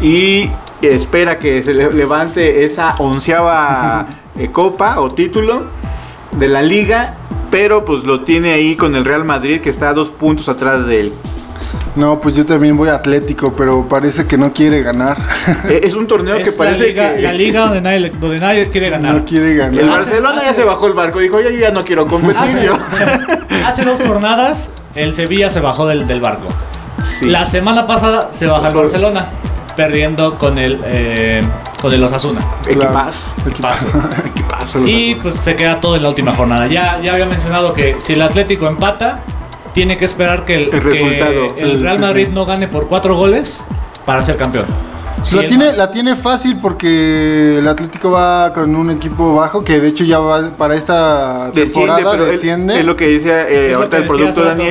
y 0.01 0.49
espera 0.81 1.39
que 1.39 1.63
se 1.63 1.73
le- 1.73 1.93
levante 1.93 2.63
esa 2.63 2.95
onceava 2.97 4.07
eh, 4.37 4.49
copa 4.51 4.99
o 4.99 5.07
título 5.09 5.63
de 6.37 6.47
la 6.47 6.61
liga, 6.61 7.15
pero 7.51 7.85
pues 7.85 8.03
lo 8.03 8.21
tiene 8.21 8.51
ahí 8.53 8.75
con 8.75 8.95
el 8.95 9.05
Real 9.05 9.23
Madrid 9.25 9.61
que 9.61 9.69
está 9.69 9.89
a 9.89 9.93
dos 9.93 10.09
puntos 10.09 10.49
atrás 10.49 10.85
de 10.85 10.99
él. 10.99 11.13
No, 11.95 12.19
pues 12.19 12.35
yo 12.35 12.45
también 12.45 12.75
voy 12.75 12.89
a 12.89 12.95
Atlético, 12.95 13.53
pero 13.55 13.87
parece 13.87 14.25
que 14.27 14.37
no 14.37 14.51
quiere 14.51 14.81
ganar. 14.81 15.17
Eh, 15.69 15.81
Es 15.83 15.95
un 15.95 16.07
torneo 16.07 16.35
que 16.37 16.43
Es 16.43 16.57
la 16.57 16.65
parece 16.65 16.87
liga, 16.87 17.15
que 17.15 17.21
la 17.21 17.31
liga 17.33 17.61
donde 17.61 17.81
nadie, 17.81 18.09
donde 18.09 18.37
nadie 18.39 18.69
quiere 18.69 18.89
ganar. 18.89 19.15
no 19.15 19.25
quiere 19.25 19.55
ganar. 19.55 19.73
el 19.79 19.89
Hace- 19.89 19.97
Barcelona 20.09 20.41
ya 20.43 20.49
hace- 20.49 20.59
se 20.61 20.65
bajó 20.65 20.87
el 20.87 20.93
barco, 20.93 21.19
dijo, 21.19 21.39
yo 21.39 21.49
ya 21.51 21.71
no 21.71 21.83
quiero 21.83 22.05
competir. 22.05 22.37
Hace, 22.37 22.65
yo". 22.65 22.77
hace 23.65 23.85
dos 23.85 24.01
jornadas 24.01 24.71
el 24.95 25.13
Sevilla 25.13 25.49
se 25.49 25.59
bajó 25.61 25.87
del, 25.87 26.05
del 26.07 26.19
barco. 26.19 26.47
Sí. 27.19 27.29
La 27.29 27.45
semana 27.45 27.87
pasada 27.87 28.29
se 28.33 28.47
baja 28.47 28.67
el 28.67 28.75
Barcelona, 28.75 29.27
perdiendo 29.77 30.37
con 30.37 30.57
el, 30.57 30.81
eh, 30.85 31.41
con 31.85 31.93
el 31.93 32.03
Osasuna. 32.03 32.41
Equipazo. 32.67 33.19
Equipazo. 33.47 33.87
Equipazo. 34.25 34.79
Y 34.87 35.13
pues 35.15 35.35
se 35.35 35.55
queda 35.55 35.79
todo 35.79 35.95
en 35.95 36.01
la 36.01 36.09
última 36.09 36.31
jornada. 36.33 36.65
Ya, 36.65 36.99
ya 36.99 37.13
había 37.13 37.27
mencionado 37.27 37.73
que 37.73 37.95
si 37.99 38.13
el 38.13 38.21
Atlético 38.23 38.65
empata, 38.67 39.19
tiene 39.71 39.95
que 39.95 40.05
esperar 40.05 40.45
que 40.45 40.55
el, 40.55 40.61
El 40.63 40.69
que 40.71 40.79
resultado. 40.79 41.47
el 41.57 41.77
Sí, 41.77 41.83
Real 41.83 41.99
Madrid 41.99 42.25
sí. 42.27 42.33
no 42.33 42.45
gane 42.47 42.67
por 42.67 42.87
cuatro 42.87 43.15
goles 43.15 43.63
para 44.03 44.23
ser 44.23 44.35
campeón. 44.35 44.65
Si 45.21 45.35
la, 45.37 45.45
tiene, 45.47 45.73
la 45.73 45.91
tiene 45.91 46.15
fácil 46.15 46.57
porque 46.59 47.59
el 47.59 47.67
Atlético 47.67 48.11
va 48.11 48.51
con 48.53 48.75
un 48.75 48.89
equipo 48.91 49.35
bajo 49.35 49.63
que 49.63 49.79
de 49.79 49.89
hecho 49.89 50.03
ya 50.03 50.19
va 50.19 50.51
para 50.57 50.75
esta 50.75 51.51
Desciende, 51.51 51.95
temporada 51.95 52.25
desciende. 52.25 52.79
es 52.79 52.85
lo 52.85 52.95
que 52.95 53.07
decía 53.07 53.47
eh, 53.47 53.73
ahorita 53.75 53.97
el 53.97 54.27
hace 54.27 54.43
rato. 54.43 54.63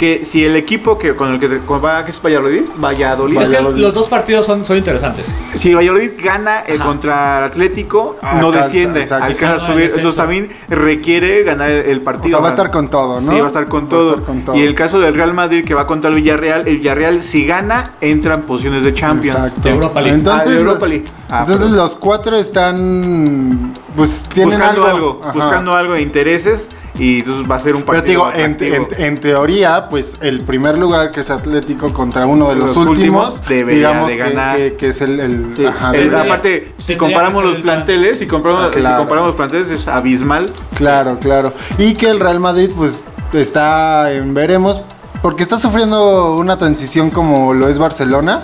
Que 0.00 0.24
si 0.24 0.42
el 0.46 0.56
equipo 0.56 0.96
que 0.98 1.14
con 1.14 1.30
el 1.34 1.38
que 1.38 1.46
va, 1.68 2.02
que 2.06 2.10
es 2.10 2.22
Valladolid, 2.22 2.62
Valladolid, 2.82 3.36
Es 3.38 3.48
que 3.50 3.56
Valladolid. 3.56 3.82
los 3.82 3.92
dos 3.92 4.08
partidos 4.08 4.46
son, 4.46 4.64
son 4.64 4.78
interesantes. 4.78 5.34
si 5.56 5.74
Valladolid 5.74 6.12
gana 6.18 6.60
el 6.60 6.76
Ajá. 6.80 6.86
contra 6.86 7.38
el 7.38 7.44
Atlético, 7.44 8.16
no 8.22 8.28
Alcanza, 8.48 8.58
desciende, 8.62 9.00
exacto. 9.00 9.24
alcanza 9.26 9.46
a 9.46 9.52
Exacto, 9.56 9.72
subir, 9.74 9.84
el 9.84 9.94
entonces 9.96 10.16
también 10.16 10.48
requiere 10.70 11.42
ganar 11.42 11.70
el 11.70 11.98
O 11.98 12.04
partido. 12.04 12.38
sea, 12.38 12.42
va 12.42 12.46
a 12.48 12.50
estar 12.52 12.70
con 12.70 12.88
todo, 12.88 13.20
¿no? 13.20 13.30
Sí, 13.30 13.38
va 13.38 13.44
a 13.44 13.48
estar 13.48 13.68
con 13.68 13.82
Va 13.82 13.86
a 13.86 13.90
todo. 13.90 14.10
estar 14.12 14.24
con 14.24 14.42
todo. 14.46 14.56
Y 14.56 14.60
el 14.62 14.74
caso 14.74 14.98
del 15.00 15.12
Real 15.12 15.34
Madrid 15.34 15.66
que 15.66 15.74
va 15.74 15.84
contra 15.86 16.08
el 16.08 16.16
Villarreal, 16.16 16.66
el 16.66 16.78
Villarreal 16.78 17.20
si 17.20 17.44
gana 17.44 17.84
entra 18.00 18.36
en 18.36 18.42
posiciones 18.44 18.82
de 18.82 18.94
Champions. 18.94 19.36
Exacto. 19.36 19.60
De 19.68 19.70
Europa 19.74 20.00
League. 20.00 20.16
Entonces, 20.18 20.46
Ah, 20.48 20.50
de 20.50 20.58
Europa 20.60 20.86
League. 20.86 21.04
Ah, 21.32 21.40
entonces 21.46 21.70
los 21.70 21.96
cuatro 21.96 22.36
están, 22.36 23.72
pues 23.96 24.22
tienen 24.34 24.58
buscando 24.58 24.86
algo, 24.86 25.20
Ajá. 25.22 25.32
buscando 25.32 25.72
algo 25.74 25.94
de 25.94 26.02
intereses 26.02 26.68
y 26.98 27.18
entonces 27.20 27.50
va 27.50 27.56
a 27.56 27.60
ser 27.60 27.76
un 27.76 27.82
Pero 27.82 27.98
partido 27.98 28.02
te 28.04 28.10
digo, 28.10 28.44
en, 28.44 28.52
atractivo. 28.54 28.88
en- 28.98 29.04
en 29.04 29.18
teoría, 29.18 29.88
pues 29.88 30.18
el 30.20 30.42
primer 30.42 30.76
lugar 30.78 31.10
que 31.10 31.20
es 31.20 31.30
Atlético 31.30 31.92
contra 31.92 32.26
uno 32.26 32.48
de 32.50 32.56
los, 32.56 32.64
Los 32.64 32.76
últimos, 32.76 33.34
últimos 33.34 33.48
debería 33.48 33.88
digamos 33.88 34.10
de 34.10 34.16
ganar. 34.16 34.56
Que, 34.56 34.74
que 34.76 34.88
es 34.88 35.00
el, 35.00 35.20
el- 35.20 35.52
Sí, 35.56 35.64
ajá, 35.66 35.90
el- 35.92 36.04
debería- 36.04 36.20
aparte, 36.22 36.74
si 36.78 36.96
comparamos 36.96 37.42
los 37.44 37.56
el 37.56 37.62
plan. 37.62 37.76
planteles, 37.84 38.18
si 38.18 38.26
comparamos, 38.26 38.66
Ah, 38.66 38.70
claro. 38.72 38.96
si 38.96 38.98
comparamos 39.00 39.26
los 39.28 39.36
planteles 39.36 39.70
es 39.70 39.88
abismal. 39.88 40.46
Claro, 40.74 41.18
claro. 41.20 41.52
Y 41.78 41.94
que 41.94 42.08
el 42.10 42.20
Real 42.20 42.40
Madrid, 42.40 42.70
pues, 42.76 43.00
está 43.32 44.12
en 44.12 44.34
veremos, 44.34 44.82
porque 45.22 45.42
está 45.42 45.58
sufriendo 45.58 46.34
una 46.36 46.58
transición 46.58 47.10
como 47.10 47.54
lo 47.54 47.68
es 47.68 47.78
Barcelona. 47.78 48.42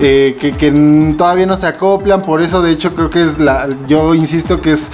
Eh, 0.00 0.36
que, 0.40 1.14
todavía 1.16 1.46
no 1.46 1.56
se 1.56 1.66
acoplan, 1.66 2.22
por 2.22 2.42
eso 2.42 2.62
de 2.62 2.70
hecho 2.72 2.94
creo 2.94 3.10
que 3.10 3.20
es 3.20 3.38
la, 3.38 3.68
yo 3.86 4.14
insisto 4.14 4.60
que 4.60 4.70
es 4.72 4.90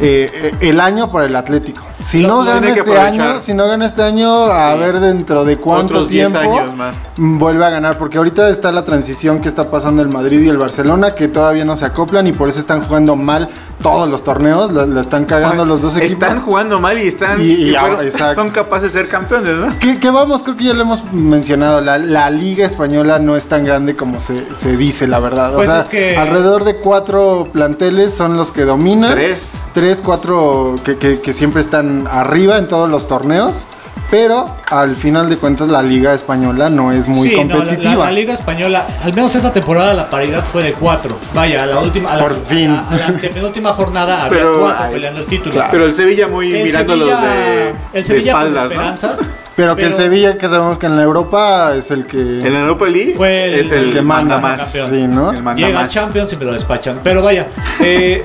eh, 0.00 0.52
el 0.60 0.80
año 0.80 1.10
para 1.10 1.26
el 1.26 1.36
Atlético. 1.36 1.82
Si 2.04 2.20
Lo- 2.20 2.28
no 2.28 2.44
gana 2.44 2.68
este 2.68 2.98
año, 2.98 3.40
si 3.40 3.54
no 3.54 3.66
gana 3.66 3.86
este 3.86 4.02
año, 4.02 4.28
a 4.44 4.74
ver 4.74 5.00
dentro 5.00 5.44
de 5.44 5.56
cuánto 5.56 5.94
Otros 5.94 6.08
10 6.08 6.30
tiempo 6.32 6.58
años 6.58 6.76
más. 6.76 6.96
mm, 7.18 7.38
vuelve 7.38 7.64
a 7.64 7.70
ganar, 7.70 7.96
porque 7.98 8.18
ahorita 8.18 8.48
está 8.50 8.70
la 8.72 8.84
transición 8.84 9.40
que 9.40 9.48
está 9.48 9.70
pasando 9.70 10.02
el 10.02 10.08
Madrid 10.08 10.42
y 10.42 10.48
el 10.48 10.58
Barcelona, 10.58 11.12
que 11.12 11.28
todavía 11.28 11.64
no 11.64 11.76
se 11.76 11.86
acoplan 11.86 12.26
y 12.26 12.32
por 12.32 12.48
eso 12.50 12.60
están 12.60 12.82
jugando 12.82 13.16
mal 13.16 13.48
todos 13.82 14.08
los 14.08 14.24
torneos, 14.24 14.72
la, 14.72 14.86
la 14.86 15.00
están 15.00 15.24
cagando 15.26 15.64
los 15.64 15.82
dos 15.82 15.96
equipos. 15.96 16.12
Están 16.14 16.40
jugando 16.40 16.80
mal 16.80 17.00
y 17.02 17.08
están 17.08 17.40
Y- 17.40 17.70
y 17.70 17.74
fueron- 17.74 18.34
son 18.34 18.48
capaces 18.50 18.92
de 18.92 19.00
ser 19.00 19.08
campeones, 19.08 19.50
¿no? 19.56 19.78
Que, 19.78 19.98
que 19.98 20.10
vamos, 20.10 20.42
creo 20.42 20.56
que 20.56 20.64
ya 20.64 20.74
lo 20.74 20.82
hemos 20.82 21.02
mencionado, 21.12 21.80
la, 21.80 21.98
la 21.98 22.30
liga 22.30 22.66
española 22.66 23.18
no 23.18 23.36
es 23.36 23.46
tan 23.46 23.64
grande 23.64 23.94
como 23.96 24.20
se, 24.20 24.36
se 24.54 24.76
dice, 24.76 25.06
la 25.06 25.18
verdad. 25.20 25.52
O 25.52 25.56
Pues 25.56 25.70
sea, 25.70 25.80
es 25.80 25.88
que- 25.88 26.16
alrededor 26.16 26.64
de 26.64 26.76
cuatro 26.76 27.48
planteles 27.52 28.14
son 28.14 28.36
los 28.36 28.52
que 28.52 28.64
dominan. 28.64 29.12
Tres. 29.12 29.42
Tres, 29.74 30.00
cuatro 30.04 30.74
que, 30.84 30.96
que- 30.96 31.20
que 31.20 31.32
siempre 31.32 31.60
están 31.60 32.06
arriba 32.10 32.56
en 32.58 32.68
todos 32.68 32.88
los 32.88 33.08
torneos. 33.08 33.64
Pero 34.10 34.54
al 34.70 34.94
final 34.96 35.28
de 35.28 35.36
cuentas 35.36 35.70
la 35.70 35.82
liga 35.82 36.14
española 36.14 36.68
no 36.70 36.92
es 36.92 37.08
muy 37.08 37.28
Sí, 37.30 37.36
no, 37.36 37.44
la- 37.44 37.54
competitiva. 37.56 37.94
la, 37.96 38.04
la 38.04 38.10
Liga 38.12 38.34
Española, 38.34 38.86
al 39.02 39.14
menos 39.14 39.34
esta 39.34 39.52
temporada 39.52 39.92
la 39.94 40.08
paridad 40.08 40.44
fue 40.44 40.62
de 40.62 40.72
cuatro. 40.72 41.16
Vaya, 41.34 41.62
a 41.62 41.66
la 41.66 41.80
última, 41.80 42.10
a 42.10 42.16
la, 42.16 42.22
Por 42.22 42.46
fin. 42.46 42.70
A, 42.70 42.80
a 42.88 42.96
la 43.10 43.18
penúltima 43.18 43.72
jornada 43.72 44.24
había 44.26 44.38
Pero- 44.38 44.52
cuatro 44.60 44.84
ay, 44.86 44.92
peleando 44.92 45.20
el 45.20 45.26
título. 45.26 45.50
claro. 45.52 45.68
Pero 45.72 45.86
el 45.86 45.94
Sevilla 45.94 46.28
muy 46.28 46.54
El 46.54 46.64
mirándolos 46.64 47.08
Sevilla- 47.10 47.30
de, 47.34 47.68
el 47.70 47.74
de 47.92 48.04
Sevilla 48.04 48.32
con 48.34 48.54
¿no? 48.54 48.60
esperanzas. 48.62 49.20
pero 49.56 49.74
que 49.76 49.84
el 49.86 49.94
Sevilla, 49.94 50.38
que 50.38 50.48
sabemos 50.48 50.78
que 50.78 50.86
en 50.86 50.96
la 50.96 51.02
Europa 51.02 51.74
es 51.74 51.90
el 51.90 52.06
que... 52.06 52.18
En 52.18 52.52
la 52.52 52.60
Europa 52.60 52.86
League 52.86 53.14
Fue 53.16 53.44
el- 53.46 53.54
es 53.66 53.70
el, 53.72 53.84
el 53.84 53.92
que 53.94 54.02
manda. 54.02 54.38
más. 54.38 54.60
campeón. 54.60 54.90
Sí, 54.90 55.06
¿no? 55.08 55.32
El 55.32 55.42
manda 55.42 55.66
Llega 55.66 55.80
más. 55.80 55.88
Champions 55.88 56.32
y 56.32 56.36
me 56.36 56.44
lo 56.44 56.52
despachan. 56.52 57.00
Pero 57.02 57.22
vaya, 57.22 57.46
eh, 57.80 58.24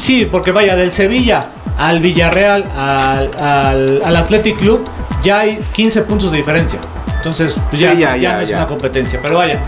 sí, 0.00 0.26
porque 0.30 0.52
vaya, 0.52 0.74
del 0.76 0.90
Sevilla 0.90 1.40
al 1.78 2.00
Villarreal, 2.00 2.68
al, 2.76 3.30
al, 3.40 4.02
al 4.04 4.16
Athletic 4.16 4.58
Club, 4.58 4.84
ya 5.22 5.40
hay 5.40 5.58
15 5.72 6.02
puntos 6.02 6.30
de 6.32 6.38
diferencia. 6.38 6.78
Entonces, 7.16 7.60
pues 7.70 7.80
ya, 7.80 7.92
Sí, 7.92 7.98
ya, 8.00 8.16
ya 8.16 8.30
ya, 8.30 8.32
no 8.34 8.40
es 8.40 8.52
una 8.52 8.66
competencia. 8.66 9.20
Pero 9.22 9.38
vaya. 9.38 9.60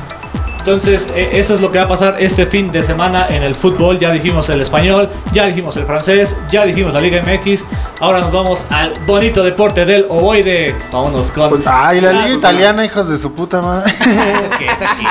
Entonces, 0.61 1.09
eh, 1.17 1.31
eso 1.33 1.55
es 1.55 1.61
lo 1.61 1.73
que 1.73 1.79
va 1.79 1.85
a 1.85 1.89
pasar 1.89 2.17
este 2.19 2.47
fin 2.47 2.71
de 2.71 2.83
semana 2.83 3.27
en 3.29 3.43
el 3.43 3.55
fútbol. 3.55 3.99
Ya 3.99 4.13
dijimos 4.13 4.49
el 4.51 4.61
español, 4.61 5.09
ya 5.33 5.47
dijimos 5.47 5.77
el 5.79 5.87
francés, 5.87 6.37
ya 6.51 6.65
dijimos 6.65 6.93
la 6.95 7.01
Liga 7.01 7.23
MX. 7.23 7.67
Ahora 8.01 8.21
nos 8.21 8.31
vamos 8.31 8.67
al 8.71 8.93
bonito 9.07 9.43
deporte 9.43 9.85
del 9.87 10.07
ovoide. 10.09 10.75
Vámonos 10.93 11.31
con. 11.31 11.63
Ay, 11.67 12.01
la 12.01 12.13
liga 12.13 12.29
italiana, 12.35 12.85
hijos 12.85 13.09
de 13.09 13.19
su 13.19 13.35
puta 13.35 13.61
madre. 13.63 13.93
¿Qué 14.59 14.67
es 14.67 14.83
aquí? 14.83 15.07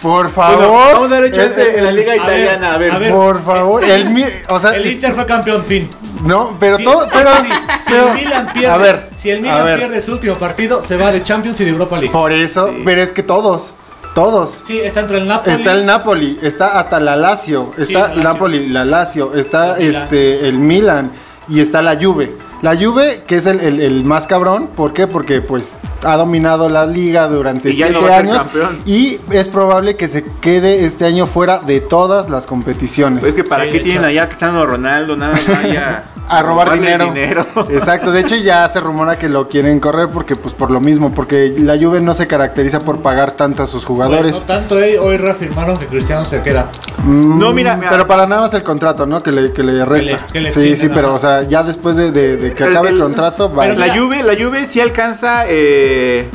Por 0.00 0.32
Bueno, 0.32 0.60
favor. 0.60 0.92
vamos 0.94 1.12
a 1.12 1.26
hecho 1.26 1.42
este 1.42 1.78
en 1.78 1.84
la 1.84 1.92
liga 1.92 2.16
italiana. 2.16 2.74
A 2.74 2.78
ver, 2.78 2.92
a 2.92 2.98
ver. 2.98 3.12
Por 3.12 3.44
favor. 3.44 3.84
El, 3.84 4.24
o 4.48 4.60
sea, 4.60 4.70
El 4.70 4.86
Inter 4.90 5.12
fue 5.12 5.26
campeón, 5.26 5.64
fin. 5.64 5.88
no, 6.24 6.56
pero 6.60 6.76
Si- 6.76 6.84
todo, 6.84 7.06
pero, 7.12 7.30
sí, 7.42 7.48
si 7.84 7.92
pero- 7.92 8.08
el 8.08 8.14
Milan 8.14 8.52
pierde, 8.52 8.68
a 8.74 8.76
ver, 8.76 9.08
si 9.16 9.30
el 9.30 9.40
Milan 9.40 9.64
pierde 9.76 10.00
su 10.00 10.12
último 10.12 10.34
partido, 10.36 10.82
se 10.82 10.96
va 10.96 11.10
de 11.12 11.22
Champions 11.22 11.60
y 11.60 11.64
de 11.64 11.70
Europa 11.70 11.96
League. 11.96 12.12
Por 12.12 12.32
eso, 12.32 12.72
pero 12.84 13.02
es 13.02 13.12
que 13.12 13.22
todos, 13.22 13.74
todos. 14.14 14.62
Sí, 14.66 14.78
está 14.78 15.00
entre 15.00 15.18
el 15.18 15.28
Napoli. 15.28 15.54
Está 15.56 15.72
el 15.72 15.86
Napoli, 15.86 16.38
está 16.42 16.78
hasta 16.78 17.00
la 17.00 17.16
Lazio, 17.16 17.70
está 17.76 18.08
Lazio. 18.08 18.22
Napoli, 18.22 18.68
la 18.68 18.84
Lazio, 18.84 19.34
está 19.34 19.76
El 19.78 19.86
Milan. 19.88 20.02
este 20.02 20.48
el 20.48 20.58
Milan 20.58 21.12
y 21.48 21.60
está 21.60 21.82
la 21.82 21.96
Juve. 22.00 22.47
La 22.62 22.76
Juve, 22.76 23.22
que 23.26 23.36
es 23.36 23.46
el, 23.46 23.60
el- 23.60 23.80
el 23.80 24.04
más 24.04 24.26
cabrón, 24.26 24.68
¿por 24.74 24.92
qué? 24.92 25.06
Porque 25.06 25.40
pues 25.40 25.76
ha 26.04 26.16
dominado 26.16 26.68
la 26.68 26.86
liga 26.86 27.28
durante 27.28 27.70
Y 27.70 27.74
siete 27.74 27.92
no 27.92 28.06
años 28.12 28.44
y 28.86 29.18
es 29.30 29.46
probable 29.48 29.96
que 29.96 30.08
se 30.08 30.24
quede 30.40 30.84
este 30.84 31.04
año 31.04 31.26
fuera 31.26 31.58
de 31.60 31.80
todas 31.80 32.28
las 32.30 32.46
competiciones. 32.46 33.22
es 33.24 33.34
que 33.34 33.44
para 33.44 33.64
Sí, 33.64 33.70
qué 33.70 33.80
tienen 33.80 34.04
allá 34.04 34.24
a 34.24 34.26
Cristiano 34.28 34.64
Ronaldo, 34.66 35.16
nada 35.16 35.32
más 35.34 35.46
vaya 35.46 36.04
a 36.28 36.42
robar 36.42 36.72
dinero. 36.72 37.46
Exacto, 37.70 38.10
de 38.12 38.20
hecho 38.20 38.34
ya 38.36 38.68
se 38.68 38.80
rumora 38.80 39.18
que 39.18 39.28
lo 39.28 39.48
quieren 39.48 39.78
correr 39.80 40.08
porque 40.08 40.34
pues 40.36 40.52
por 40.54 40.70
lo 40.70 40.80
mismo, 40.80 41.14
porque 41.14 41.54
la 41.58 41.76
Juve 41.80 42.00
no 42.00 42.12
se 42.14 42.26
caracteriza 42.26 42.80
por 42.80 43.00
pagar 43.00 43.32
tanto 43.32 43.62
a 43.62 43.66
sus 43.68 43.84
jugadores. 43.84 44.32
Pues, 44.32 44.40
no 44.42 44.46
tanto, 44.46 44.78
eh, 44.78 44.98
hoy 44.98 45.16
reafirmaron 45.16 45.76
que 45.76 45.86
Cristiano 45.86 46.24
se 46.24 46.42
queda. 46.42 46.68
Mm, 47.04 47.38
No, 47.38 47.52
mira, 47.52 47.76
mira. 47.76 47.90
Pero 47.90 48.06
para 48.06 48.26
nada 48.26 48.42
más 48.42 48.54
el 48.54 48.62
contrato, 48.64 49.06
¿no? 49.06 49.20
Que 49.20 49.30
le, 49.32 49.52
que 49.52 49.62
le 49.62 49.84
resta. 49.84 50.26
que 50.32 50.52
sí, 50.52 50.76
sí, 50.76 50.88
pero 50.92 51.14
o 51.14 51.18
sea, 51.18 51.42
ya 51.42 51.62
después 51.62 51.94
de, 51.96 52.10
de- 52.10 52.36
de 52.36 52.47
que 52.54 52.64
acabe 52.64 52.88
el, 52.90 52.96
el- 52.96 53.02
contrato, 53.02 53.52
va. 53.52 53.62
pero 53.62 53.74
La. 53.78 53.96
Juve, 53.96 54.22
la 54.22 54.34
Juve 54.34 54.66
sí 54.66 54.80
alcanza 54.80 55.44
eh, 55.48 56.28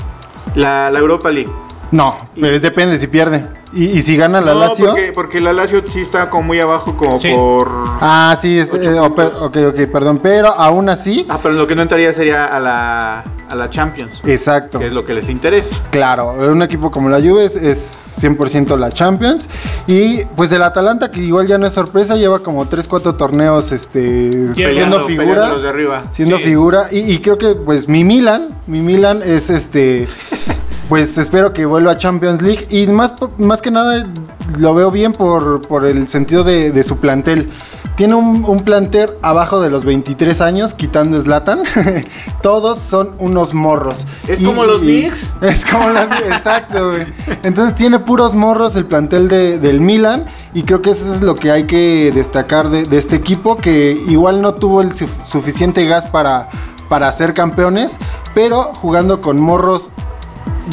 la, 0.56 0.90
la 0.92 1.00
Europa 1.00 1.30
League. 1.32 1.52
No, 1.92 2.18
pero 2.40 2.56
es 2.56 2.62
depende 2.62 2.98
si 2.98 3.08
pierde. 3.08 3.46
Y, 3.72 3.86
y 3.86 4.02
si 4.04 4.16
gana 4.16 4.40
la 4.42 4.54
no, 4.54 4.60
Lazio. 4.62 4.88
porque, 4.88 5.12
porque 5.14 5.42
la 5.42 5.54
Lazio 5.54 5.84
sí 5.88 6.02
está 6.02 6.30
como 6.30 6.44
muy 6.44 6.60
abajo 6.60 6.96
como 6.96 7.20
Sí. 7.20 7.32
por... 7.34 7.70
Ah, 8.02 8.36
sí, 8.40 8.58
este, 8.60 8.78
eh, 8.84 9.00
o 9.00 9.14
pe- 9.16 9.24
ok, 9.26 9.58
ok, 9.70 9.92
perdón. 9.92 10.20
Pero 10.22 10.48
aún 10.50 10.90
así, 10.90 11.26
Ah, 11.30 11.40
pero 11.42 11.56
lo 11.56 11.66
que 11.68 11.76
no 11.76 11.82
entraría 11.84 12.12
sería 12.14 12.46
a 12.46 12.60
la, 12.60 13.24
a 13.54 13.56
la 13.56 13.70
Champions, 13.70 14.20
exacto. 14.26 14.80
que 14.80 14.88
es 14.88 14.92
lo 14.92 15.06
que 15.06 15.14
les 15.14 15.30
interesa. 15.30 15.76
Claro, 15.92 16.34
un 16.52 16.62
equipo 16.62 16.92
como 16.92 17.08
la 17.10 17.20
Juve 17.20 17.46
es, 17.46 17.56
es 17.56 18.18
100% 18.22 18.78
la 18.78 18.90
Champions. 18.92 19.48
Y 19.88 20.26
pues 20.36 20.52
el 20.52 20.62
Atalanta, 20.64 21.10
que 21.12 21.22
igual 21.22 21.48
ya 21.48 21.58
no 21.58 21.66
es 21.66 21.74
sorpresa, 21.74 22.16
lleva 22.16 22.40
como 22.40 22.66
3-4 22.66 23.16
torneos 23.18 23.72
este, 23.72 24.30
siendo 24.54 25.06
figura. 25.06 25.56
de 25.56 25.70
arriba. 25.70 26.04
Siendo 26.12 26.38
Sí. 26.38 26.44
figura. 26.44 26.88
Y, 26.92 27.00
y 27.12 27.20
creo 27.20 27.38
que 27.38 27.56
pues 27.56 27.88
mi 27.88 28.04
Milan, 28.04 28.50
mi 28.68 28.82
Milan 28.82 29.22
es 29.24 29.50
este... 29.50 30.08
Pues 30.90 31.18
espero 31.18 31.54
que 31.54 31.66
vuelva 31.66 31.94
a 31.94 31.98
Champions 31.98 32.42
League. 32.42 32.68
Y 32.70 32.86
más, 32.88 33.14
más 33.38 33.62
que 33.62 33.72
nada 33.72 34.06
lo 34.60 34.76
veo 34.76 34.92
bien 34.92 35.14
por, 35.14 35.62
por 35.66 35.86
el 35.86 36.08
sentido 36.10 36.44
de, 36.44 36.72
de 36.72 36.84
su 36.84 36.98
plantel. 36.98 37.50
Tiene 37.96 38.16
un, 38.16 38.44
un 38.46 38.58
plantel 38.58 39.12
abajo 39.22 39.62
de 39.62 39.70
los 39.70 39.86
23 39.86 40.42
años, 40.42 40.74
quitando 40.74 41.20
Slatan. 41.22 41.60
Todos 42.42 42.80
son 42.80 43.14
unos 43.20 43.54
morros. 43.54 44.06
¿Es 44.28 44.40
como 44.44 44.64
los 44.66 44.82
Knicks? 44.82 45.32
Es 45.42 45.64
como 45.64 45.90
los 45.90 46.04
exacto, 46.28 46.90
güey. 46.90 47.14
Entonces 47.44 47.76
tiene 47.76 48.00
puros 48.00 48.34
morros 48.34 48.76
el 48.76 48.86
plantel 48.86 49.28
de- 49.28 49.60
del 49.60 49.80
Milan. 49.80 50.26
Y 50.56 50.64
creo 50.64 50.82
que 50.82 50.90
eso 50.90 51.14
es 51.14 51.22
lo 51.22 51.36
que 51.36 51.52
hay 51.52 51.68
que 51.68 52.12
destacar 52.12 52.70
de, 52.70 52.84
de 52.84 52.98
este 52.98 53.16
equipo. 53.16 53.58
Que 53.58 53.92
igual 54.08 54.42
no 54.42 54.56
tuvo 54.56 54.82
el 54.82 54.96
su- 54.96 55.08
suficiente 55.24 55.86
gas 55.86 56.08
para, 56.08 56.50
para 56.90 57.12
ser 57.12 57.36
campeones. 57.36 58.00
Pero 58.34 58.72
jugando 58.82 59.22
con 59.22 59.40
morros 59.40 59.92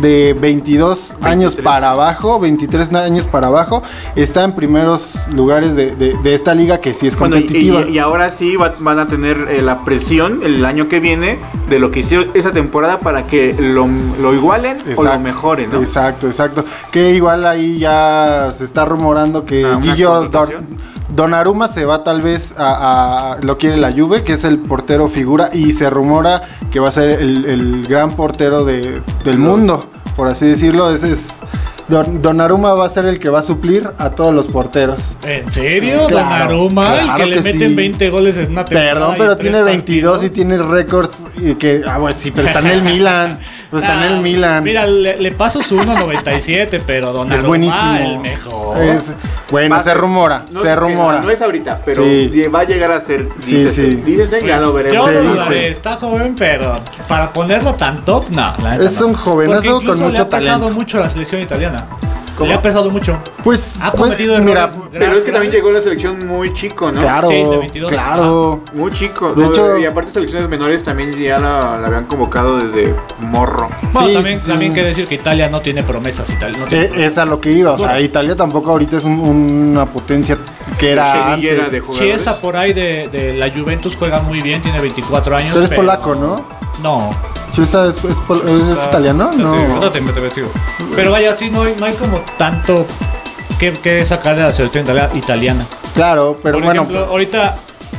de 0.01 0.37
22 0.41 1.17
años 1.23 1.55
23. 1.57 1.65
para 1.65 1.91
abajo, 1.91 2.39
23 2.41 2.95
años 2.95 3.27
para 3.27 3.49
abajo, 3.49 3.83
está 4.17 4.45
en 4.45 4.53
primeros 4.53 5.27
lugares 5.35 5.75
de, 5.75 5.95
de- 5.97 6.17
de 6.23 6.35
esta 6.35 6.55
liga 6.55 6.81
que 6.81 6.95
sí 6.95 7.07
es 7.09 7.17
Bueno, 7.19 7.37
y, 7.37 7.41
competitiva. 7.43 7.83
y- 7.83 7.93
y 7.95 7.99
ahora 7.99 8.31
sí 8.31 8.57
va- 8.57 8.75
van 8.79 8.99
a 8.99 9.07
tener 9.07 9.47
eh, 9.51 9.63
la 9.63 9.85
presión 9.85 10.41
el 10.45 10.65
año 10.65 10.89
que 10.89 11.01
viene 11.01 11.39
de 11.69 11.79
lo 11.79 11.91
que 11.91 12.01
hicieron 12.01 12.31
esa 12.35 12.53
temporada 12.53 13.01
para 13.01 13.27
que 13.27 13.55
lo, 13.59 13.89
lo 14.21 14.35
igualen 14.35 14.79
o 14.97 15.05
lo 15.05 15.19
mejoren, 15.19 15.71
¿no? 15.71 15.79
Exacto, 15.81 16.27
exacto. 16.27 16.65
Que 16.91 17.11
igual 17.15 17.47
ahí 17.47 17.79
ya 17.79 18.49
se 18.51 18.65
está 18.65 18.85
rumorando 18.85 19.45
que 19.45 19.65
Ah. 19.65 19.79
Don- 20.31 20.90
Donnarumma 21.15 21.69
se 21.69 21.85
va 21.85 22.05
tal 22.05 22.21
vez 22.21 22.55
a, 22.57 23.33
a- 23.33 23.39
lo 23.43 23.59
quiere 23.59 23.77
la 23.77 23.91
Juve, 23.93 24.23
que 24.23 24.35
es 24.35 24.45
el 24.45 24.59
portero 24.59 25.09
figura 25.09 25.51
y 25.53 25.73
se 25.73 25.91
rumora 25.91 26.41
que 26.71 26.79
va 26.81 26.89
a 26.89 26.93
ser 26.93 27.11
el, 27.11 27.45
el 27.47 27.83
gran 27.83 28.13
portero 28.13 28.65
de- 28.65 29.03
del 29.25 29.39
mundo, 29.39 29.81
por 30.17 30.29
así 30.29 30.47
decirlo. 30.47 30.91
Ese 30.93 31.13
es 31.13 31.27
Don, 31.89 32.23
Donnarumma 32.23 32.75
va 32.75 32.87
a 32.87 32.89
ser 32.89 33.07
el 33.07 33.19
que 33.19 33.31
va 33.31 33.41
a 33.41 33.43
suplir 33.43 33.91
a 33.99 34.11
todos 34.11 34.33
los 34.33 34.47
porteros. 34.47 35.17
¿En 35.27 35.51
serio? 35.51 36.07
Claro, 36.07 36.55
Donnarumma, 36.55 36.95
el 36.95 37.05
claro 37.07 37.19
que 37.19 37.27
le 37.27 37.37
que 37.37 37.43
meten 37.43 37.69
sí. 37.71 37.75
20 37.75 38.11
goles 38.11 38.37
en 38.37 38.53
una 38.53 38.65
temporada. 38.65 38.95
Perdón, 38.95 39.15
pero 39.19 39.37
tiene 39.37 39.63
22 39.63 40.23
y 40.25 40.31
tiene 40.31 40.59
récords 40.59 41.19
y 41.37 41.55
que 41.55 41.83
ah, 41.89 41.99
bueno, 41.99 42.17
sí, 42.17 42.31
pero 42.31 42.47
está 42.47 42.61
en 42.61 42.67
el 42.69 42.83
Milan. 42.85 43.39
Pues 43.71 43.83
está 43.85 43.95
en 43.95 44.01
Ah, 44.03 44.07
el 44.17 44.21
Milan. 44.23 44.65
Mira, 44.65 44.85
le, 44.87 45.17
le 45.21 45.33
paso 45.33 45.63
su 45.63 45.77
1.97, 45.79 46.83
pero 46.85 47.13
Donnarumma 47.13 47.35
es 47.37 47.43
buenísimo. 47.47 47.97
el 48.01 48.19
mejor. 48.19 48.83
Es- 48.83 49.13
bueno, 49.51 49.77
Va 49.77 49.83
se 49.83 49.95
rumora, 49.95 50.45
No, 50.53 50.61
se 50.63 50.77
rumora. 50.77 51.21
No 51.21 51.31
es 51.31 51.41
ahorita, 51.43 51.81
pero 51.85 52.05
Sí. 52.05 52.43
va 52.55 52.61
a 52.61 52.65
llegar 52.65 52.93
a 52.93 53.01
ser. 53.01 53.29
Sí, 53.41 53.57
Dícese, 53.65 53.91
sí. 53.93 53.97
dícese, 53.99 54.41
ya 54.41 54.55
Pues, 54.57 54.61
lo 54.61 54.73
veremos. 54.73 55.07
Yo 55.07 55.23
lo 55.23 55.35
daré, 55.35 55.69
está 55.69 55.97
joven, 55.97 56.35
pero 56.39 56.81
para 57.09 57.33
ponerlo 57.33 57.75
tan 57.75 58.05
top, 58.05 58.27
no. 58.31 58.55
la 58.63 58.77
Es 58.77 59.01
no. 59.01 59.09
un 59.09 59.15
jovenazo 59.15 59.63
con 59.65 59.75
incluso 59.83 60.05
le 60.05 60.11
mucho 60.11 60.23
ha 60.23 60.29
talento. 60.29 60.71
mucho 60.71 60.99
la 61.01 61.09
selección 61.09 61.43
italiana. 61.43 61.85
¿Cómo? 62.41 62.49
Le 62.51 62.55
ha 62.57 62.63
pesado 62.63 62.91
mucho. 62.91 63.19
Pues, 63.45 63.75
Ha 63.83 63.93
pues, 63.93 64.03
cometido 64.03 64.39
mira, 64.39 64.65
errores 64.65 64.79
Pero 64.93 65.13
es 65.19 65.25
que 65.27 65.31
también 65.31 65.53
llegó 65.53 65.69
a 65.69 65.73
la 65.75 65.81
selección 65.81 66.19
muy 66.27 66.53
chico, 66.55 66.91
¿no? 66.91 66.99
claro, 67.01 67.29
Sí, 67.29 67.35
de 67.35 67.57
22. 67.59 67.93
claro. 67.93 68.61
Muy 68.73 68.91
chico. 68.93 69.35
De 69.35 69.45
¿no? 69.45 69.53
hecho- 69.53 69.77
y 69.79 69.85
aparte 69.85 70.11
selecciones 70.11 70.49
menores 70.49 70.83
también 70.83 71.13
ya 71.13 71.39
la, 71.39 71.61
la 71.79 71.87
habían 71.87 72.07
convocado 72.07 72.57
desde 72.59 72.95
morro. 73.21 73.69
Bueno, 73.93 74.09
Sí, 74.09 74.15
también, 74.15 74.41
sí. 74.41 74.47
también 74.49 74.73
hay 74.73 74.75
que 74.81 74.85
decir 74.85 75.07
que 75.07 75.15
Italia 75.17 75.49
no 75.51 75.61
tiene 75.61 75.83
promesas. 75.83 76.31
Italia 76.31 76.59
no 76.59 76.67
tiene 76.67 76.85
Eh, 76.85 76.89
promesas. 76.89 77.13
es 77.13 77.19
a 77.19 77.25
lo 77.27 77.41
que 77.41 77.51
iba, 77.53 77.73
o 77.73 77.79
sea, 77.79 77.89
Bueno. 77.89 78.01
Italia 78.05 78.35
tampoco 78.37 78.71
ahorita 78.71 78.97
es 78.97 79.05
un- 79.05 79.21
una 79.71 79.85
potencia 79.87 80.39
que 80.79 80.93
era 80.93 81.35
antes. 81.35 81.71
de. 81.73 81.83
Chiesa 81.91 82.41
por 82.41 82.57
ahí 82.57 82.73
de, 82.73 83.09
de 83.13 83.35
la 83.35 83.51
Juventus 83.51 83.95
juega 83.97 84.21
muy 84.23 84.41
bien, 84.41 84.63
tiene 84.63 84.81
24 84.81 85.37
años. 85.37 85.51
Pero 85.53 85.65
es 85.65 85.69
pero- 85.69 85.83
polaco, 85.83 86.15
¿no? 86.15 86.37
No. 86.83 87.15
Chiesa 87.53 87.89
es, 87.89 88.05
es 88.05 88.17
pol- 88.29 88.43
es 88.47 88.87
italiano, 88.87 89.31
no. 89.37 89.55
Te, 89.91 90.01
te 90.01 90.19
investigo. 90.19 90.51
Pero 90.95 91.11
vaya, 91.11 91.37
sí, 91.37 91.51
no 91.51 91.63
hay, 91.63 91.75
no 91.79 91.87
hay 91.87 91.95
como 91.95 92.21
tanto 92.39 92.87
que, 93.59 93.73
que 93.73 94.07
sacarle 94.07 94.43
a 94.43 94.47
la 94.49 94.53
selección 94.53 94.85
itali- 94.87 95.17
italiana. 95.17 95.65
Claro, 95.95 96.39
pero 96.43 96.57
Por 96.59 96.65
bueno, 96.65 96.83
ejemplo, 96.83 97.07
ahorita, 97.07 97.57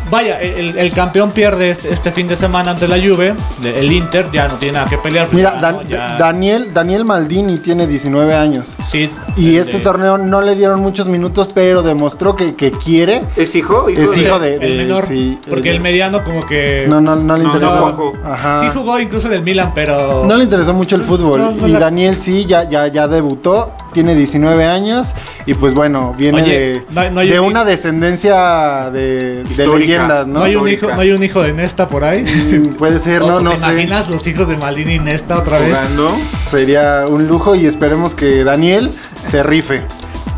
vaya, 0.10 0.40
el, 0.42 0.78
el 0.78 0.92
campeón 0.92 1.32
pierde 1.32 1.70
este, 1.72 1.94
este 1.94 2.12
fin 2.12 2.28
de 2.28 2.36
semana 2.36 2.72
ante 2.72 2.88
la 2.88 2.98
Juve. 2.98 3.34
El 3.64 3.92
Inter 3.92 4.28
ya 4.32 4.48
no 4.48 4.56
tiene 4.56 4.74
nada 4.78 4.90
que 4.90 4.98
pelear. 4.98 5.28
pues 5.28 5.38
mira, 5.38 5.54
ya, 5.56 5.60
Dan- 5.62 5.76
¿no? 5.76 5.82
Ya- 5.84 6.18
Daniel, 6.18 6.74
Daniel 6.74 7.06
Maldini 7.06 7.58
tiene 7.58 7.88
19 7.88 8.34
años. 8.36 8.76
sí, 8.88 9.10
Y 9.38 9.56
el 9.56 9.62
este 9.62 9.78
de- 9.78 9.84
torneo 9.84 10.18
no 10.18 10.42
le 10.42 10.56
dieron 10.56 10.82
muchos 10.82 11.08
minutos, 11.08 11.48
pero 11.54 11.82
demostró 11.84 12.36
que, 12.36 12.56
que 12.56 12.72
quiere. 12.72 13.24
¿Es 13.36 13.56
hijo? 13.56 13.88
Es 13.90 14.12
de- 14.12 14.22
hijo 14.22 14.40
de- 14.40 14.56
el 14.56 14.78
menor, 14.78 15.06
sí, 15.06 15.38
porque 15.50 15.70
el- 15.70 15.76
el 15.78 15.82
mediano 15.82 16.24
como 16.24 16.42
que 16.42 16.88
No, 16.90 17.00
no, 17.02 17.16
no 17.16 17.38
le 17.38 17.44
No, 17.44 17.50
no 17.50 17.56
interesó. 17.56 18.14
Ajá. 18.26 18.60
sí 18.60 18.68
jugó 18.74 19.00
incluso 19.00 19.28
en 19.28 19.34
el 19.34 19.44
Milan, 19.44 19.72
pero 19.74 20.26
No 20.26 20.36
le 20.36 20.44
interesó 20.44 20.74
mucho 20.74 20.96
el 20.96 21.02
Pues, 21.04 21.20
fútbol. 21.22 21.40
no, 21.40 21.52
no 21.52 21.68
y 21.68 21.72
Daniel 21.74 22.18
sí, 22.18 22.46
ya, 22.46 22.64
ya, 22.70 22.88
ya 22.88 23.08
debutó, 23.08 23.74
tiene 23.94 24.16
19 24.16 24.66
años. 24.66 25.14
Y 25.46 25.54
pues 25.54 25.74
bueno, 25.74 26.14
viene 26.18 26.42
Oye, 26.42 26.58
de, 26.60 26.86
no 26.90 27.02
hay- 27.02 27.12
no 27.12 27.20
hay 27.22 27.30
de 27.30 27.40
un- 27.40 27.48
una 27.48 27.64
descendencia 27.66 28.90
de, 28.92 29.44
de 29.44 29.68
leyendas, 29.68 30.28
¿no? 30.28 30.40
no, 30.40 30.44
hay 30.46 30.56
un 30.56 30.68
hijo, 30.68 30.88
no 30.94 31.02
hay 31.02 31.12
un 31.12 31.24
hijo 31.24 31.42
de 31.42 31.54
Nesta 31.54 31.88
por 31.88 32.04
ahí. 32.04 32.24
Mm, 32.24 32.74
Puede 32.76 33.00
ser, 33.00 33.22
¿O 33.24 33.28
no, 33.28 33.38
te 33.38 33.44
no 33.44 33.52
sé. 33.52 33.58
imaginas 33.58 34.10
los 34.10 34.26
hijos 34.28 34.48
de 34.48 34.58
Maldini 34.58 34.96
y 34.96 35.00
Nesta 35.00 35.38
otra 35.38 35.58
vez? 35.58 35.70
jugando. 35.70 36.12
Sería 36.48 37.06
un 37.08 37.28
lujo 37.28 37.56
y 37.56 37.66
esperemos 37.66 38.16
que 38.16 38.44
Daniel 38.44 38.92
se 39.30 39.44
rife. 39.44 39.84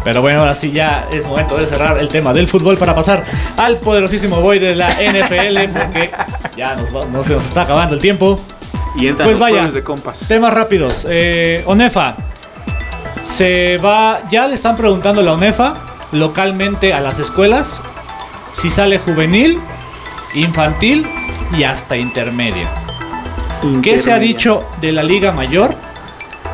Pero 0.04 0.22
bueno, 0.22 0.40
ahora 0.42 0.54
sí 0.54 0.72
ya 0.74 1.08
es 1.14 1.26
momento 1.26 1.56
de 1.58 1.66
cerrar 1.66 1.98
el 1.98 2.10
tema 2.10 2.34
del 2.34 2.48
fútbol 2.48 2.78
para 2.78 2.94
pasar 2.94 3.24
al 3.58 3.78
poderosísimo 3.78 4.42
boy 4.42 4.60
de 4.60 4.76
la 4.76 4.90
NFL 5.02 5.70
porque 5.72 6.10
ya 6.58 6.76
nos, 6.76 6.94
va- 6.94 7.08
no 7.10 7.24
se 7.24 7.34
nos 7.34 7.46
está 7.46 7.62
acabando 7.62 7.96
el 7.96 8.02
tiempo. 8.02 8.38
Y 9.00 9.08
entran 9.08 9.28
Pues 9.30 9.40
los 9.40 9.52
vaya. 9.52 9.72
de 9.72 9.82
compas. 9.82 10.18
Temas 10.28 10.54
rápidos. 10.54 11.08
Eh, 11.10 11.64
ONEFA. 11.66 12.16
Se 13.24 13.78
va. 13.78 14.22
Ya 14.30 14.48
le 14.48 14.56
están 14.56 14.78
preguntando 14.78 15.22
la 15.22 15.34
ONEFA 15.34 15.76
localmente 16.12 16.94
a 16.94 17.00
las 17.02 17.20
escuelas 17.20 17.82
si 18.54 18.70
sale 18.70 19.00
juvenil, 19.00 19.60
infantil 20.36 21.08
y 21.58 21.64
hasta 21.64 21.98
intermedia. 21.98 22.70
¿Qué 23.82 23.98
se 23.98 24.12
ha 24.12 24.20
dicho 24.20 24.64
de 24.82 24.92
la 24.92 25.04
Liga 25.04 25.32
Mayor? 25.32 25.76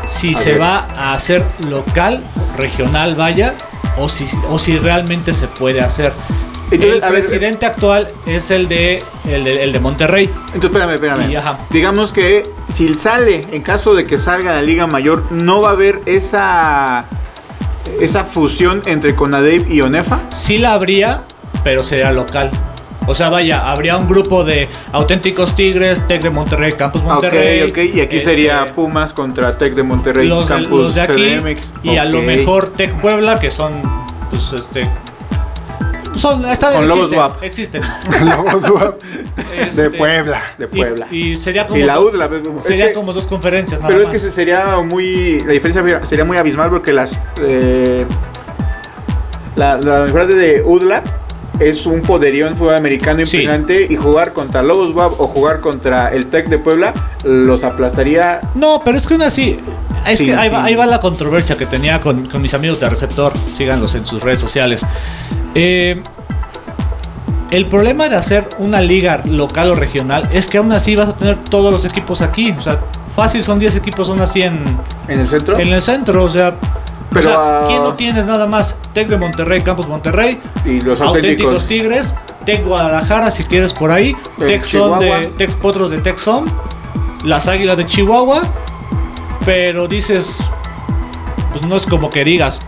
Si 0.07 0.33
A 0.33 0.37
se 0.37 0.51
ver. 0.53 0.61
va 0.61 0.87
a 0.95 1.13
hacer 1.13 1.43
local, 1.67 2.23
regional, 2.57 3.15
vaya, 3.15 3.55
o 3.97 4.07
si, 4.09 4.25
o 4.49 4.57
si 4.57 4.77
realmente 4.77 5.33
se 5.33 5.47
puede 5.47 5.81
hacer. 5.81 6.13
Entonces, 6.71 6.93
el 6.95 7.01
ver, 7.01 7.09
presidente 7.11 7.65
actual 7.65 8.07
es 8.25 8.51
el 8.51 8.67
de, 8.67 9.03
el 9.27 9.43
de, 9.43 9.63
el 9.63 9.71
de 9.71 9.79
Monterrey. 9.79 10.29
Entonces, 10.53 10.65
espérame, 10.65 10.93
espérame. 10.93 11.31
Y. 11.31 11.73
Digamos 11.73 12.11
que 12.13 12.43
si 12.75 12.93
sale, 12.93 13.41
en 13.51 13.61
caso 13.61 13.93
de 13.93 14.05
que 14.05 14.17
salga 14.17 14.53
la 14.53 14.61
Liga 14.61 14.87
Mayor, 14.87 15.23
no 15.31 15.61
va 15.61 15.69
a 15.69 15.71
haber 15.73 16.01
esa 16.05 17.05
esa 17.99 18.23
fusión 18.23 18.81
entre 18.85 19.15
Conadep 19.15 19.69
y 19.69 19.81
Onefa. 19.81 20.19
Sí 20.29 20.57
la 20.59 20.73
habría, 20.73 21.23
pero 21.63 21.83
sería 21.83 22.11
local. 22.11 22.51
O 23.07 23.15
sea, 23.15 23.29
vaya, 23.31 23.71
habría 23.71 23.97
un 23.97 24.07
grupo 24.07 24.43
de 24.43 24.69
auténticos 24.91 25.55
Tigres, 25.55 26.05
Tec 26.07 26.21
de 26.21 26.29
Monterrey, 26.29 26.71
Campus 26.73 27.01
Monterrey. 27.01 27.63
ok, 27.63 27.69
ok. 27.71 27.77
Y 27.95 28.01
aquí 28.01 28.17
este, 28.17 28.29
sería 28.29 28.65
Pumas 28.67 29.13
contra 29.13 29.57
Tec 29.57 29.73
de 29.73 29.81
Monterrey, 29.81 30.27
los, 30.27 30.47
de- 30.47 30.53
Campus 30.53 30.69
los 30.83 30.95
de 30.95 31.01
aquí 31.01 31.39
CDMX. 31.39 31.69
y 31.81 31.97
a 31.97 32.05
lo 32.05 32.21
mejor 32.21 32.69
Tec 32.69 32.93
Puebla, 33.01 33.39
que 33.39 33.49
son, 33.49 33.81
pues, 34.29 34.53
este, 34.53 34.87
son, 36.15 36.45
está, 36.45 36.73
Con 36.73 36.87
Lobos 36.87 37.05
existen, 37.07 37.19
WAP. 37.19 37.43
existen. 37.43 37.81
Lobos 38.29 38.69
WAP 38.69 38.95
Este, 39.61 39.81
de 39.83 39.91
Puebla. 39.91 40.41
de 40.57 40.67
Puebla. 40.67 41.07
Y, 41.11 41.35
sería 41.37 41.65
como 41.65 41.79
Y 41.79 41.83
la 41.83 41.95
dos, 41.95 42.13
es 42.13 42.63
sería 42.63 42.87
que- 42.87 42.93
como 42.93 43.13
dos 43.13 43.27
conferencias, 43.27 43.79
nada 43.79 43.91
Pero 43.91 44.03
es 44.05 44.09
que 44.09 44.19
se- 44.19 44.31
sería 44.31 44.77
muy. 44.77 45.39
La 45.41 45.53
diferencia 45.53 46.05
sería 46.05 46.25
muy 46.25 46.37
abismal 46.37 46.69
porque 46.69 46.91
las. 46.93 47.11
eh, 47.41 48.05
la, 49.55 49.77
la 49.81 50.05
diferencia 50.05 50.39
de 50.39 50.61
UDLA 50.63 51.03
es 51.59 51.85
un 51.85 52.01
poderío 52.01 52.47
en 52.47 52.55
fútbol 52.55 52.75
americano 52.77 53.25
Sí. 53.25 53.37
impresionante 53.41 53.87
y 53.89 53.95
jugar 53.97 54.31
contra 54.31 54.61
Lobos 54.63 54.95
WAP 54.95 55.11
o 55.19 55.27
jugar 55.27 55.59
contra 55.59 56.07
el 56.13 56.27
Tec 56.27 56.47
de 56.47 56.57
Puebla 56.57 56.93
los 57.25 57.63
aplastaría. 57.63 58.39
No, 58.55 58.81
pero 58.85 58.97
es 58.97 59.05
que 59.05 59.15
aún 59.15 59.23
así. 59.23 59.57
Es 60.07 60.19
Sí, 60.19 60.25
que 60.25 60.35
ahí, 60.35 60.49
va, 60.49 60.59
sí. 60.61 60.63
ahí 60.67 60.75
va 60.75 60.85
la 60.85 60.99
controversia 60.99 61.57
que 61.57 61.65
tenía 61.65 61.99
con, 62.01 62.25
con 62.25 62.41
mis 62.41 62.53
amigos 62.53 62.79
de 62.79 62.89
Receptor. 62.89 63.33
Síganlos 63.37 63.95
en 63.95 64.05
sus 64.05 64.21
redes 64.23 64.39
sociales. 64.39 64.81
Eh, 65.55 66.01
el 67.51 67.65
problema 67.65 68.07
de 68.09 68.15
hacer 68.15 68.47
una 68.59 68.79
liga 68.81 69.21
local 69.25 69.71
o 69.71 69.75
regional 69.75 70.29
es 70.31 70.47
que 70.47 70.59
aún 70.59 70.71
así 70.71 70.95
vas 70.95 71.09
a 71.09 71.13
tener 71.15 71.37
todos 71.37 71.71
los 71.71 71.83
equipos 71.85 72.21
aquí. 72.21 72.53
O 72.57 72.61
sea, 72.61 72.79
fácil 73.15 73.43
son 73.43 73.57
10 73.59 73.75
equipos 73.77 74.07
aún 74.09 74.21
así 74.21 74.41
en, 74.41 74.63
En 75.07 75.19
el 75.21 75.27
centro. 75.27 75.57
en 75.59 75.67
el 75.73 75.81
centro. 75.81 76.23
O 76.25 76.29
sea, 76.29 76.53
Pero, 77.11 77.31
o 77.31 77.33
sea, 77.33 77.67
¿quién 77.67 77.83
no 77.83 77.93
tienes 77.95 78.27
nada 78.27 78.45
más? 78.45 78.75
Tec 78.93 79.07
de 79.07 79.17
Monterrey, 79.17 79.61
Campus 79.61 79.87
Monterrey, 79.87 80.37
y 80.63 80.79
los 80.81 81.01
Auténticos 81.01 81.55
auténticos. 81.55 81.65
Tigres, 81.65 82.15
Tec 82.45 82.63
Guadalajara 82.63 83.31
si 83.31 83.43
quieres 83.43 83.73
por 83.73 83.89
ahí, 83.89 84.15
Texon 84.45 84.99
de 84.99 85.47
Potros 85.59 85.89
de 85.89 85.97
Texon, 85.97 86.45
las 87.25 87.47
Águilas 87.47 87.77
de 87.77 87.85
Chihuahua, 87.87 88.43
pero 89.49 89.87
dices, 89.87 90.37
pues 91.51 91.65
no 91.65 91.75
es 91.75 91.87
como 91.87 92.11
que 92.11 92.23
digas, 92.23 92.59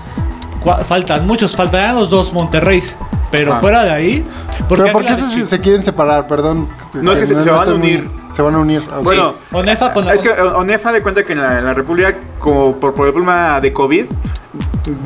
faltan 0.87 1.27
muchos, 1.27 1.55
faltarán 1.55 1.95
los 1.95 2.09
dos 2.09 2.33
Monterreys, 2.33 2.97
pero 3.29 3.53
Ah. 3.53 3.59
fuera 3.59 3.83
de 3.83 3.91
ahí, 3.91 4.25
porque 4.67 4.85
Pero 4.85 4.93
¿por 4.93 5.05
qué 5.05 5.13
se, 5.47 5.59
quieren 5.61 5.83
separar? 5.83 6.27
Perdón. 6.27 6.67
No, 6.93 7.11
es 7.13 7.19
que 7.19 7.25
se- 7.27 7.43
se 7.43 7.51
van 7.51 7.69
a 7.69 7.71
muy- 7.75 7.95
unir. 7.97 8.09
se 8.33 8.41
van 8.41 8.55
a 8.55 8.57
unir. 8.57 8.81
Bueno, 9.03 9.35
Onefa 9.51 9.93
con 9.93 10.09
es 10.09 10.21
que 10.23 10.31
Onefa 10.31 10.91
de 10.91 11.03
cuenta 11.03 11.23
que 11.23 11.33
en 11.33 11.41
la, 11.43 11.59
en 11.59 11.65
la 11.65 11.75
República, 11.75 12.15
como 12.39 12.75
por, 12.79 12.95
por 12.95 13.05
el 13.05 13.13
problema 13.13 13.61
de 13.61 13.71
COVID, 13.73 14.05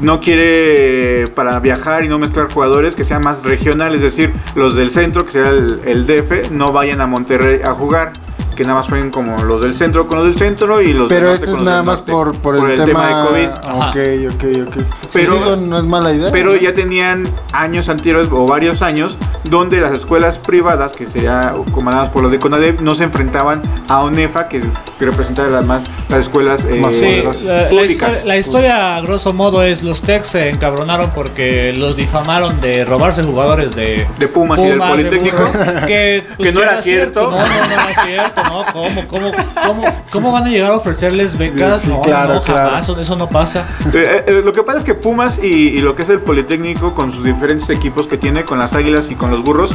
no 0.01 0.21
quiere 0.21 1.25
para 1.35 1.59
viajar 1.59 2.05
y 2.05 2.07
no 2.07 2.17
mezclar 2.19 2.49
jugadores 2.53 2.95
que 2.95 3.03
sean 3.03 3.19
más 3.25 3.43
regional, 3.43 3.93
es 3.95 4.01
decir, 4.01 4.31
los 4.55 4.75
del 4.77 4.91
centro, 4.91 5.25
que 5.25 5.31
será 5.33 5.49
el, 5.49 5.81
el 5.85 6.07
DF, 6.07 6.51
no 6.51 6.67
vayan 6.67 7.01
a 7.01 7.07
Monterrey 7.07 7.59
a 7.67 7.73
jugar, 7.73 8.13
que 8.55 8.63
nada 8.63 8.75
más 8.75 8.87
jueguen 8.87 9.11
como 9.11 9.37
los 9.43 9.61
del 9.61 9.73
centro 9.73 10.07
con 10.07 10.19
los 10.19 10.27
del 10.27 10.35
centro 10.35 10.81
y 10.81 10.93
los 10.93 11.09
Pero 11.09 11.31
del 11.31 11.39
norte 11.39 11.45
es 11.45 11.49
con 11.49 11.57
los 11.59 11.63
nada 11.63 11.77
del 11.77 11.85
más 11.85 11.97
norte, 11.97 12.11
por, 12.11 12.57
por 12.57 12.71
el, 12.71 12.85
tema, 12.85 13.07
de 13.07 13.27
COVID. 13.27 13.47
Ajá. 13.63 13.89
Ok, 13.89 13.97
ok, 14.33 14.67
ok. 14.67 14.83
Pero- 15.13 15.53
Sí, 15.53 15.59
no 15.59 15.77
es 15.77 15.85
mala 15.85 16.13
idea. 16.13 16.31
Pero 16.31 16.51
¿no? 16.51 16.57
ya 16.57 16.73
tenían 16.73 17.27
años 17.53 17.89
anteriores 17.89 18.29
o 18.31 18.45
varios 18.45 18.81
años 18.81 19.17
donde 19.49 19.79
las 19.79 19.93
escuelas 19.93 20.39
privadas, 20.39 20.93
que 20.93 21.07
serían 21.07 21.63
comandadas 21.71 22.09
por 22.09 22.23
los 22.23 22.31
de 22.31 22.39
CONADEP, 22.39 22.81
no 22.81 22.95
se 22.95 23.03
enfrentaban 23.03 23.61
a 23.89 24.01
ONEFA, 24.01 24.47
que, 24.47 24.61
que 24.61 25.05
representa 25.05 25.43
las 25.47 25.65
más 25.65 25.83
las 26.09 26.21
escuelas 26.21 26.61
eh, 26.65 26.79
Más 26.81 26.93
Sí, 26.93 27.23
la, 27.45 27.83
historia, 27.83 28.25
la 28.25 28.37
historia, 28.37 28.95
a 28.95 29.01
grosso 29.01 29.33
modo 29.33 29.63
es 29.63 29.83
los 29.83 30.01
Tex 30.01 30.27
se 30.27 30.49
encabronaron 30.49 31.11
porque 31.13 31.73
los 31.77 31.95
difamaron 31.95 32.59
de 32.61 32.85
robarse 32.85 33.23
jugadores 33.23 33.75
de 33.75 34.07
de 34.17 34.27
Pumas, 34.27 34.59
y 34.59 34.63
del 34.63 34.79
de 34.79 34.85
Politécnico. 34.85 35.37
Burro, 35.37 35.85
que, 35.87 36.25
pues, 36.37 36.49
Que 36.49 36.53
no 36.53 36.61
era 36.63 36.81
cierto. 36.81 37.31
No, 37.31 37.31
no, 37.31 37.37
no 37.37 37.73
era 37.73 38.03
cierto, 38.05 38.41
¿no? 38.49 38.63
¿Cómo, 38.73 39.07
cómo, 39.07 39.31
cómo, 39.65 39.83
cómo 40.11 40.31
van 40.31 40.43
a 40.45 40.49
llegar 40.49 40.71
a 40.71 40.75
ofrecerles 40.77 41.37
becas? 41.37 41.81
Sí, 41.81 41.89
no, 41.89 42.01
claro, 42.01 42.35
no, 42.35 42.41
claro. 42.41 42.67
jamás, 42.69 42.83
eso- 42.83 42.99
eso 42.99 43.15
no 43.15 43.27
pasa. 43.29 43.65
Eh, 43.93 44.23
eh, 44.27 44.41
lo 44.43 44.51
que 44.51 44.63
pasa 44.63 44.79
es 44.79 44.83
que 44.85 44.93
Pumas 44.95 45.39
y, 45.41 45.47
y 45.47 45.79
lo 45.81 45.95
que 45.95 46.03
es 46.03 46.09
el 46.09 46.19
Politécnico 46.19 46.93
con 46.93 47.11
sus 47.11 47.23
diferentes 47.23 47.69
equipos 47.69 48.07
que 48.07 48.17
tiene, 48.17 48.43
con 48.45 48.59
las 48.59 48.73
Águilas 48.73 49.09
y 49.11 49.15
con 49.15 49.31
los 49.31 49.43
Burros, 49.43 49.71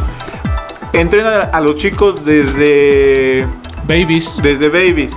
entrenan 0.92 1.35
a, 1.35 1.42
a 1.44 1.61
los 1.61 1.76
chicos 1.76 2.24
desde, 2.24 3.46
Babies. 3.87 4.40
desde 4.42 4.68
babies. 4.68 5.12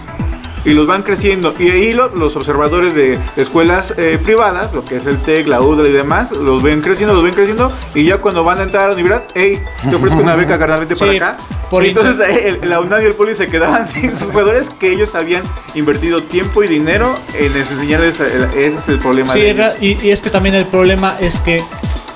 Y 0.66 0.74
los 0.74 0.88
van 0.88 1.04
creciendo. 1.04 1.54
Y 1.60 1.70
ahí 1.70 1.92
lo- 1.92 2.10
los 2.16 2.36
observadores 2.36 2.94
de 2.94 3.20
escuelas 3.36 3.94
eh, 3.98 4.20
privadas, 4.24 4.74
lo 4.74 4.84
que 4.86 4.98
es 4.98 5.06
el 5.06 5.18
TEC, 5.22 5.48
la 5.48 5.62
UDA 5.62 5.88
y 5.90 5.92
demás, 5.92 6.36
los 6.38 6.62
ven 6.64 6.82
creciendo, 6.82 7.14
los 7.14 7.24
ven 7.24 7.34
creciendo. 7.34 7.72
Y 7.96 8.06
ya 8.06 8.18
cuando 8.20 8.44
van 8.44 8.60
a 8.60 8.64
entrar 8.64 8.86
a 8.86 8.88
la 8.90 8.94
universidad, 8.94 9.28
hey, 9.36 9.60
te 9.90 9.96
ofrezco 9.96 10.22
una 10.22 10.36
beca, 10.36 10.58
carnal, 10.58 10.80
vete 10.82 10.96
para 10.96 11.12
Sí, 11.12 11.18
acá. 11.18 11.38
por 11.70 11.84
y 11.84 11.90
entonces 11.90 12.20
eh, 12.28 12.58
el- 12.62 12.70
la 12.70 12.80
UNAM 12.80 13.02
y 13.02 13.06
el 13.06 13.14
Poli 13.14 13.36
se 13.36 13.48
quedaban 13.48 13.88
sin 13.94 14.12
sus 14.18 14.30
jugadores 14.30 14.68
que 14.80 14.92
ellos 14.92 15.16
habían 15.16 15.44
invertido 15.76 16.22
tiempo 16.24 16.64
y 16.64 16.68
dinero 16.68 17.14
en 17.38 17.56
enseñarles. 17.56 18.20
el- 18.20 18.44
Ese 18.56 18.78
es 18.78 18.88
el 18.90 19.00
problema. 19.00 19.34
Sí, 19.34 19.42
de 19.42 19.52
ellos. 19.52 19.74
y, 19.82 19.98
y 20.02 20.12
es 20.12 20.22
que 20.22 20.30
también 20.30 20.56
el 20.56 20.66
problema 20.66 21.16
es 21.20 21.40
que 21.42 21.62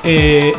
eh, 0.08 0.54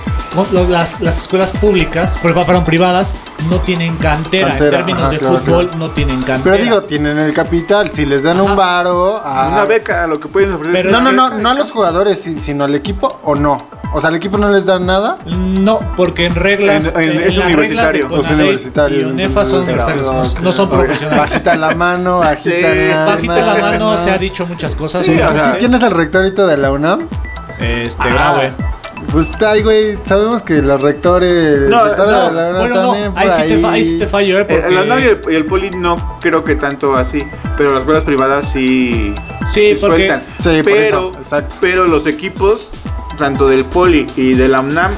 las, 0.68 1.00
las 1.00 1.22
escuelas 1.22 1.52
públicas, 1.52 2.16
pero 2.22 2.40
fueron 2.42 2.64
privadas, 2.64 3.14
no 3.48 3.60
tienen 3.60 3.96
cantera. 3.96 4.48
Cantera, 4.48 4.66
en 4.66 4.72
términos 4.72 5.02
ajá, 5.02 5.10
de 5.12 5.18
claro, 5.18 5.36
fútbol, 5.38 5.68
claro. 5.70 5.86
no 5.86 5.90
tienen 5.92 6.22
cantera. 6.22 6.42
Pero 6.56 6.56
digo, 6.64 6.82
tienen 6.82 7.18
el 7.18 7.32
capital. 7.32 7.90
Si 7.92 8.04
les 8.04 8.22
dan 8.22 8.38
Ajá. 8.38 8.50
un 8.50 8.56
varo. 8.56 9.16
a- 9.24 9.48
Una 9.48 9.64
beca, 9.64 10.06
lo 10.06 10.20
que 10.20 10.28
pueden 10.28 10.52
ofrecer. 10.52 10.72
Pero 10.82 10.90
No, 10.90 11.00
no, 11.00 11.12
no, 11.12 11.30
no 11.38 11.50
a 11.50 11.54
los 11.54 11.70
jugadores, 11.72 12.20
si- 12.20 12.38
sino 12.40 12.64
al 12.64 12.74
equipo 12.74 13.08
o 13.24 13.34
no. 13.34 13.56
O 13.94 14.00
sea, 14.02 14.10
al 14.10 14.16
equipo 14.16 14.36
no 14.36 14.50
les 14.50 14.66
dan 14.66 14.84
nada. 14.84 15.16
No, 15.24 15.80
porque 15.96 16.26
en 16.26 16.34
reglas, 16.34 16.92
En- 16.94 17.00
en- 17.02 17.10
en 17.10 17.20
es 17.22 17.36
las 17.36 17.52
reglas 17.54 17.92
de 17.92 18.04
universitario. 18.04 18.98
Y 19.00 19.04
UNEFA 19.04 19.46
son 19.46 19.62
universitarios, 19.62 20.34
no, 20.36 20.42
no 20.42 20.52
son 20.52 20.68
profesionales. 20.68 21.30
Bajita 21.30 21.56
la 21.56 21.74
mano, 21.74 22.18
bajita 22.18 22.50
Sí, 22.50 22.88
la 22.90 23.04
Bajita 23.06 23.40
la 23.46 23.54
mano, 23.56 23.96
se 23.96 24.10
ha 24.10 24.18
dicho 24.18 24.46
muchas 24.46 24.74
cosas. 24.76 25.06
Sí. 25.06 25.18
¿Quién 25.58 25.72
es 25.74 25.82
el 25.82 25.90
rectorito 25.90 26.46
de 26.46 26.58
la 26.58 26.70
UNAM? 26.70 27.08
Este, 27.58 28.08
Ah. 28.08 28.12
grave. 28.12 28.52
Pues 29.12 29.28
ay, 29.46 29.62
güey, 29.62 29.98
sabemos 30.04 30.42
que 30.42 30.60
los 30.60 30.82
rectores. 30.82 31.68
No, 31.68 31.86
el 31.86 31.96
no, 31.96 32.06
la 32.06 32.28
UNAM 32.30 32.56
Bueno, 32.58 32.74
no, 32.74 32.90
también 32.92 33.12
por 33.12 33.22
ahí 33.22 33.30
sí, 33.30 33.46
te, 33.54 33.58
fa- 33.58 33.70
ahí 33.72 33.84
sí 33.84 33.98
te 33.98 34.06
fallo, 34.06 34.38
¿eh? 34.38 34.46
Eh, 34.48 34.60
Porque... 34.60 34.74
La 34.74 34.82
UNAM 34.82 34.98
y 35.00 35.02
el, 35.02 35.20
y 35.30 35.34
el 35.34 35.44
Poli 35.46 35.70
no 35.70 36.18
creo 36.20 36.44
que 36.44 36.56
tanto 36.56 36.94
así, 36.94 37.18
pero 37.56 37.70
las 37.70 37.80
escuelas 37.80 38.04
privadas 38.04 38.50
sí, 38.52 39.12
Sí, 39.52 39.76
porque- 39.80 40.12
Sí, 40.40 40.62
por 40.62 40.64
pero, 40.64 40.86
eso, 41.10 41.10
exacto. 41.18 41.54
pero 41.60 41.86
los 41.86 42.06
equipos, 42.06 42.68
tanto 43.16 43.46
del 43.46 43.64
Poli 43.64 44.06
y 44.16 44.34
de 44.34 44.48
la 44.48 44.60
UNAM, 44.60 44.92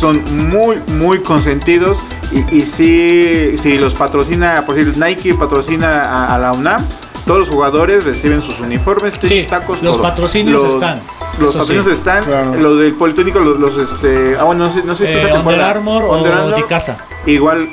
son 0.00 0.20
muy, 0.48 0.76
muy 0.98 1.18
consentidos. 1.20 1.98
Y, 2.32 2.38
y 2.56 2.60
sí, 2.60 3.56
si 3.60 3.78
los 3.78 3.94
patrocina, 3.94 4.62
por 4.64 4.74
decir, 4.76 4.96
Nike 4.96 5.34
patrocina 5.34 5.90
a, 6.02 6.34
a 6.34 6.38
la 6.38 6.52
UNAM, 6.52 6.84
todos 7.26 7.40
los 7.40 7.48
jugadores 7.50 8.04
reciben 8.04 8.40
sus 8.42 8.60
uniformes, 8.60 9.18
tenis, 9.18 9.46
tacos, 9.48 9.82
los 9.82 9.94
todo. 9.94 10.02
patrocinios 10.02 10.62
Los- 10.62 10.74
están, 10.74 11.00
Los 11.38 11.50
eso 11.50 11.58
patrocinios 11.58 11.86
sí. 11.86 11.92
están, 11.92 12.24
Claro. 12.24 12.54
los 12.54 12.78
del 12.80 12.94
Politécnico, 12.94 13.38
los, 13.40 13.58
los, 13.58 13.76
este, 13.90 14.36
ah, 14.40 14.44
bueno, 14.44 14.68
no 14.68 14.72
sé, 14.74 14.82
no 14.84 14.94
sé 14.94 15.06
si 15.06 15.12
Eh, 15.12 15.16
esta 15.16 15.28
Under 15.28 15.36
temporada- 15.44 15.70
Armour 15.70 16.02
Under 16.04 16.32
o 16.32 16.36
Armour, 16.36 16.54
Dicasa. 16.56 16.96
igual 17.26 17.68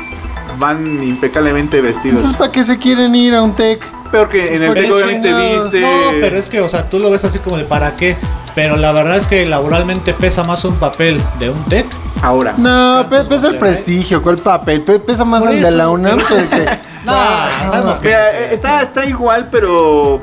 van 0.60 1.02
impecablemente 1.04 1.82
vestidos. 1.82 2.17
Entonces, 2.17 2.38
¿para 2.38 2.52
qué 2.52 2.63
se 2.63 2.78
quieren 2.78 3.15
ir 3.15 3.34
a 3.36 3.41
un 3.41 3.54
tech? 3.54 3.82
Peor 4.12 4.30
que 4.30 4.56
en 4.56 4.62
el 4.63 4.69
Pero 4.69 4.73
TEC 4.73 4.86
es 4.86 4.91
obviamente 4.91 5.32
no, 5.32 5.63
viste. 5.63 5.82
No, 5.82 5.88
pero 6.21 6.38
es 6.38 6.49
que, 6.49 6.62
o 6.62 6.67
sea, 6.69 6.88
tú 6.89 6.99
lo 6.99 7.10
ves 7.10 7.23
así 7.26 7.39
como 7.39 7.58
de 7.58 7.63
para 7.63 7.95
qué. 7.95 8.15
Pero 8.54 8.76
la 8.78 8.91
verdad 8.91 9.17
es 9.17 9.26
que 9.26 9.47
laboralmente 9.47 10.13
pesa 10.13 10.43
más 10.43 10.63
un 10.65 10.76
papel 10.76 11.19
de 11.39 11.49
un 11.49 11.63
tech. 11.63 11.88
Ahora. 12.21 12.54
No, 12.56 13.08
pe- 13.10 13.15
Campus 13.17 13.30
pesa 13.30 13.47
el 13.47 13.54
Monterrey. 13.54 13.60
prestigio, 13.84 14.21
¿cuál 14.21 14.36
papel? 14.38 14.82
Pe- 14.82 14.99
pesa 14.99 15.26
más 15.26 15.43
el 15.47 15.62
de 15.62 15.71
la 15.71 15.89
UNAM 15.89 16.19
que 16.19 16.23
No, 17.04 17.12
Ah, 17.12 17.97
que 18.02 18.08
Mira, 18.08 18.26
sí. 18.32 18.38
eh, 18.38 18.49
está, 18.52 18.82
está 18.82 19.06
igual, 19.06 19.47
pero. 19.52 20.21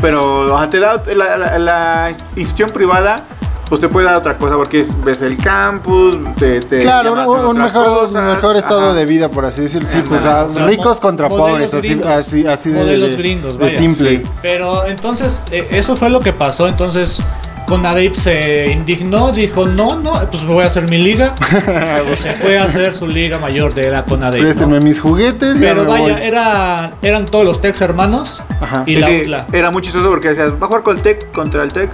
Pero 0.00 0.54
o 0.54 0.58
sea, 0.58 0.68
te 0.68 0.80
da 0.80 1.02
la, 1.14 1.36
la- 1.36 1.58
la 1.58 2.10
institución 2.36 2.70
privada, 2.70 3.16
pues 3.68 3.80
te 3.80 3.88
puede 3.88 4.06
dar 4.06 4.16
otra 4.18 4.36
cosa, 4.36 4.56
porque 4.56 4.80
es- 4.80 5.04
ves 5.04 5.20
el 5.22 5.36
campus, 5.36 6.18
te. 6.38 6.58
te 6.60 6.80
Claro, 6.80 7.12
un, 7.12 7.46
un 7.46 7.56
mejor, 7.58 7.84
cosas, 7.84 8.12
un 8.12 8.26
mejor 8.34 8.56
estado 8.56 8.86
ajá. 8.86 8.94
de 8.94 9.06
vida, 9.06 9.28
por 9.30 9.44
así 9.44 9.62
decirlo. 9.62 9.88
Sí, 9.88 9.98
Ajá. 9.98 10.06
pues 10.08 10.24
a 10.26 10.44
O 10.46 10.52
sea, 10.54 10.66
ricos 10.66 10.98
contra 11.00 11.28
pobres, 11.28 11.72
así, 11.72 11.88
gringos. 11.88 12.06
así, 12.06 12.46
así 12.46 12.70
de, 12.70 12.84
de- 12.84 13.16
gringos, 13.16 13.58
de 13.58 13.64
vaya. 13.66 13.78
simple. 13.78 14.16
Sí. 14.18 14.30
Pero 14.42 14.86
entonces, 14.86 15.40
eh, 15.52 15.68
eso 15.70 15.94
fue 15.96 16.10
lo 16.10 16.20
que 16.20 16.32
pasó. 16.32 16.66
Entonces, 16.66 17.22
Conadip 17.70 18.14
se 18.14 18.70
indignó, 18.72 19.30
dijo, 19.30 19.64
no, 19.66 19.96
no, 19.96 20.28
pues 20.28 20.42
me 20.42 20.52
voy 20.52 20.64
a 20.64 20.66
hacer 20.66 20.90
mi 20.90 20.98
liga. 20.98 21.34
Pero 21.64 22.16
se 22.16 22.34
fue 22.34 22.58
a 22.58 22.64
hacer 22.64 22.92
su 22.94 23.06
liga 23.06 23.38
mayor 23.38 23.72
de 23.74 23.88
la 23.90 24.04
Conadip. 24.04 24.40
¿no? 24.42 24.46
Préstenme 24.48 24.80
mis 24.80 25.00
juguetes. 25.00 25.56
Pero 25.58 25.84
vaya, 25.84 26.18
era, 26.22 26.94
eran 27.00 27.24
todos 27.26 27.44
los 27.44 27.60
Tex 27.60 27.80
hermanos 27.80 28.42
Ajá. 28.60 28.82
y 28.86 28.94
Sí, 29.00 29.24
la 29.24 29.46
era 29.52 29.70
muy 29.70 29.82
chistoso 29.82 30.08
porque 30.08 30.28
decías, 30.30 30.50
va 30.52 30.64
a 30.64 30.66
jugar 30.66 30.82
con 30.82 30.96
el 30.96 31.02
TEC 31.02 31.30
contra 31.32 31.62
el 31.62 31.72
TEC. 31.72 31.90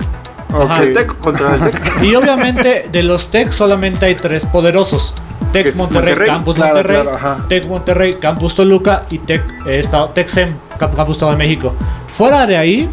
Ajá. 0.58 0.82
El 0.82 0.94
TEC 0.94 1.18
contra 1.20 1.54
el 1.56 1.70
TEC. 1.70 1.92
Y 2.02 2.14
obviamente 2.14 2.88
de 2.90 3.02
los 3.02 3.30
Tech 3.30 3.50
solamente 3.52 4.06
hay 4.06 4.14
tres 4.14 4.46
poderosos. 4.46 5.12
Es 5.52 5.74
Monterrey, 5.76 6.10
Monterrey. 6.10 6.28
Campus 6.28 6.54
Claro, 6.56 6.74
Monterrey, 6.74 7.02
claro. 7.02 7.44
Tech 7.48 7.66
Monterrey, 7.68 8.12
Campus 8.14 8.54
Toluca 8.54 9.04
y 9.10 9.18
Tech, 9.18 9.42
eh, 9.66 9.78
Estado, 9.78 10.08
Tech 10.10 10.26
SEM, 10.28 10.54
Camp- 10.78 10.94
Campus 10.96 11.16
Estado 11.16 11.32
de 11.32 11.38
México. 11.38 11.74
Fuera 12.08 12.46
de 12.46 12.56
ahí, 12.58 12.88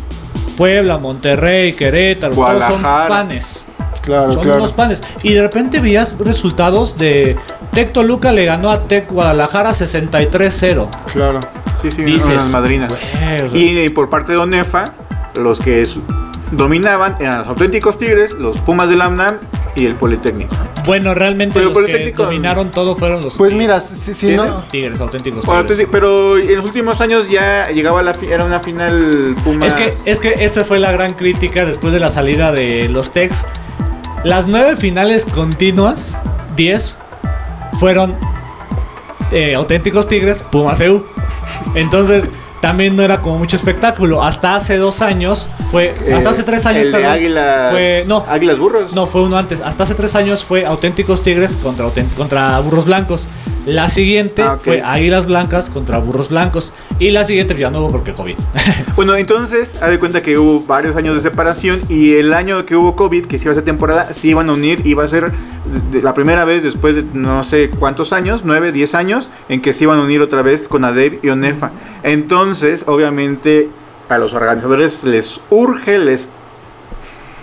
Puebla, 0.55 0.97
Monterrey, 0.97 1.73
Querétaro, 1.73 2.33
todos 2.35 2.63
son 2.65 2.81
panes. 2.81 3.65
Claro, 4.01 4.31
son 4.33 4.43
claro. 4.43 4.59
unos 4.59 4.73
panes. 4.73 5.01
Y 5.23 5.33
de 5.33 5.41
repente 5.41 5.79
veías 5.79 6.17
resultados 6.19 6.97
de 6.97 7.37
Tech 7.71 7.93
Toluca 7.93 8.31
le 8.33 8.45
ganó 8.45 8.69
a 8.69 8.87
Tech 8.87 9.09
Guadalajara 9.09 9.71
63-0. 9.71 10.89
Claro. 11.13 11.39
Sí, 11.81 11.91
sí, 11.91 12.03
Dices, 12.03 12.49
madrinas. 12.51 12.91
"Güey, 12.93 13.41
o 13.41 13.49
sea, 13.49 13.59
Y, 13.59 13.89
por 13.89 14.09
parte 14.09 14.33
de 14.33 14.39
ONEFA, 14.39 14.83
los 15.39 15.59
que 15.59 15.83
dominaban 16.51 17.15
eran 17.19 17.39
los 17.39 17.47
auténticos 17.47 17.97
Tigres, 17.97 18.33
los 18.33 18.57
Pumas 18.59 18.89
de 18.89 18.95
la 18.97 19.07
UNAM 19.07 19.37
y 19.75 19.86
el 19.86 19.95
Politécnico. 19.95 20.55
Bueno, 20.86 21.13
realmente 21.15 21.55
Pero 21.55 21.69
los 21.71 21.77
que 21.83 21.83
Politécnico- 22.13 22.23
dominaron 22.25 22.69
todo 22.71 22.95
fueron 22.95 23.21
los 23.21 23.38
Pues 23.38 23.51
Tigres. 23.51 23.57
mira, 23.57 23.79
si, 23.79 24.31
no. 24.36 24.63
Tigres, 24.69 24.99
auténticos 25.01 25.45
Bueno, 25.45 25.62
Tigres. 25.63 25.79
entonces, 25.79 25.88
pero 25.91 26.38
en 26.38 26.55
los 26.57 26.65
últimos 26.65 27.01
años 27.01 27.29
ya 27.29 27.65
llegaba 27.69 28.03
la 28.03 28.13
fi- 28.13 28.27
era 28.27 28.45
una 28.45 28.59
final 28.59 29.36
Pumas. 29.43 29.65
Es 29.65 29.73
que, 29.73 29.93
es 30.05 30.19
que 30.19 30.45
esa 30.45 30.63
fue 30.65 30.79
la 30.79 30.91
gran 30.91 31.12
crítica 31.13 31.65
después 31.65 31.91
de 31.93 31.99
la 31.99 32.09
salida 32.09 32.51
de 32.51 32.88
los 32.89 33.12
Tex. 33.12 33.45
Las 34.23 34.47
nueve 34.47 34.77
finales 34.77 35.25
continuas, 35.25 36.17
10, 36.55 36.97
fueron 37.79 38.15
eh, 39.31 39.55
auténticos 39.55 40.07
Tigres, 40.07 40.43
Pumas 40.43 40.79
EU. 40.81 41.03
Entonces, 41.75 42.29
también 42.63 42.95
no 42.95 43.04
era 43.04 43.19
como 43.21 43.38
mucho 43.39 43.58
espectáculo. 43.58 44.23
Hasta 44.23 44.56
hace 44.56 44.78
dos 44.78 45.02
años 45.02 45.49
fue. 45.69 45.93
Eh, 46.06 46.13
hasta 46.13 46.30
hace 46.30 46.43
tres 46.43 46.65
años, 46.65 46.86
el 46.86 46.91
de 46.93 46.97
perdón. 46.97 47.12
Águilas, 47.13 47.71
Fue. 47.71 48.06
No, 48.08 48.26
Águilas 48.28 48.58
Burros. 48.58 48.93
no, 48.93 49.06
fue 49.06 49.21
uno 49.21 49.38
antes. 49.38 49.60
Hasta 49.60 49.84
hace 49.84 49.95
tres 49.95 50.15
años 50.15 50.45
fue 50.45 50.65
Auténticos 50.65 51.21
Tigres 51.21 51.58
contra, 51.58 51.86
contra 52.15 52.58
Burros 52.62 52.86
Blancos. 52.86 53.28
La 53.65 53.89
siguiente 53.89 54.41
Ah, 54.41 54.54
ok. 54.56 54.62
fue 54.62 54.82
Águilas 54.82 55.26
Blancas 55.26 55.69
contra 55.69 55.97
Burros 55.97 56.30
Blancos. 56.30 56.71
Y 56.99 57.12
la 57.12 57.26
siguiente 57.26 57.54
ya 57.58 57.69
no 57.69 57.80
hubo 57.82 57.91
porque 57.91 58.13
COVID. 58.13 58.36
Bueno, 58.95 59.15
entonces, 59.15 59.82
haz 59.82 59.89
de 59.89 59.97
cuenta 59.97 60.21
que 60.21 60.38
hubo 60.38 60.62
varios 60.67 60.95
años 60.95 61.15
de 61.15 61.21
separación 61.28 61.80
y 61.89 62.13
el 62.13 62.32
año 62.32 62.63
que 62.65 62.76
hubo 62.76 62.95
COVID, 62.95 63.26
que 63.26 63.39
se 63.39 63.45
iba 63.49 63.60
a 63.60 63.62
temporada, 63.63 64.13
se 64.13 64.28
iban 64.28 64.47
a 64.49 64.54
unir, 64.54 64.82
iba 64.86 65.04
a 65.04 65.08
ser 65.08 65.32
de- 65.32 65.97
de 65.97 66.04
la 66.04 66.13
primera 66.13 66.45
vez 66.45 66.62
después 66.62 66.95
de 66.97 67.04
no 67.13 67.43
sé 67.43 67.71
cuántos 67.71 68.13
años, 68.13 68.41
9, 68.45 68.71
10 68.71 68.93
años, 68.93 69.32
en 69.49 69.62
que 69.63 69.73
se 69.73 69.86
iban 69.86 69.97
a 69.99 70.04
unir 70.04 70.21
otra 70.21 70.43
vez 70.43 70.67
con 70.67 70.86
ADEB 70.86 71.19
y 71.23 71.30
ONEFA. 71.30 71.71
Entonces, 72.04 72.52
obviamente, 72.87 73.69
a 74.09 74.17
los 74.17 74.33
organizadores 74.33 75.03
les 75.03 75.39
urge, 75.49 75.97
les 75.99 76.29